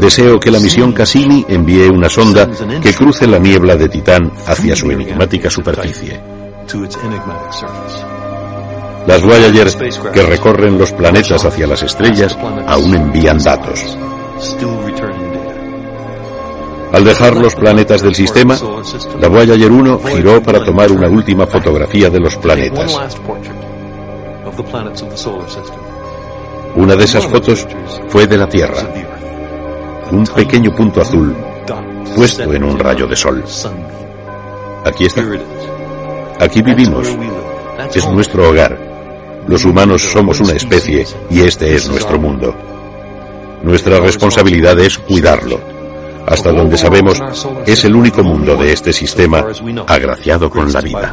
Deseo 0.00 0.40
que 0.40 0.50
la 0.50 0.60
misión 0.60 0.92
Cassini 0.92 1.44
envíe 1.48 1.88
una 1.88 2.08
sonda 2.08 2.48
que 2.82 2.92
cruce 2.92 3.26
la 3.26 3.38
niebla 3.38 3.76
de 3.76 3.88
Titán 3.88 4.30
hacia 4.46 4.74
su 4.74 4.90
enigmática 4.90 5.48
superficie. 5.48 6.20
Las 9.06 9.22
Voyager 9.22 9.68
que 10.12 10.22
recorren 10.22 10.78
los 10.78 10.92
planetas 10.92 11.44
hacia 11.44 11.66
las 11.66 11.82
estrellas 11.82 12.36
aún 12.66 12.94
envían 12.94 13.38
datos. 13.38 13.96
Al 16.92 17.04
dejar 17.04 17.36
los 17.36 17.54
planetas 17.54 18.02
del 18.02 18.14
sistema, 18.14 18.58
la 19.20 19.28
Voyager 19.28 19.70
1 19.70 20.00
giró 20.06 20.42
para 20.42 20.64
tomar 20.64 20.90
una 20.90 21.08
última 21.08 21.46
fotografía 21.46 22.10
de 22.10 22.18
los 22.18 22.36
planetas. 22.36 22.96
Una 26.74 26.96
de 26.96 27.04
esas 27.04 27.26
fotos 27.26 27.66
fue 28.08 28.26
de 28.26 28.36
la 28.36 28.48
Tierra, 28.48 28.82
un 30.10 30.24
pequeño 30.24 30.74
punto 30.74 31.00
azul 31.00 31.34
puesto 32.16 32.52
en 32.52 32.64
un 32.64 32.78
rayo 32.78 33.06
de 33.06 33.14
sol. 33.14 33.44
Aquí 34.84 35.06
está. 35.06 35.22
Aquí 36.40 36.60
vivimos. 36.60 37.08
Es 37.94 38.08
nuestro 38.08 38.48
hogar. 38.48 38.78
Los 39.46 39.64
humanos 39.64 40.02
somos 40.02 40.40
una 40.40 40.54
especie 40.54 41.06
y 41.30 41.40
este 41.40 41.74
es 41.74 41.88
nuestro 41.88 42.18
mundo. 42.18 42.54
Nuestra 43.62 44.00
responsabilidad 44.00 44.78
es 44.80 44.98
cuidarlo 44.98 45.69
hasta 46.30 46.52
donde 46.52 46.78
sabemos, 46.78 47.20
es 47.66 47.84
el 47.84 47.94
único 47.94 48.22
mundo 48.22 48.56
de 48.56 48.72
este 48.72 48.92
sistema 48.92 49.44
agraciado 49.86 50.48
con 50.48 50.72
la 50.72 50.80
vida. 50.80 51.12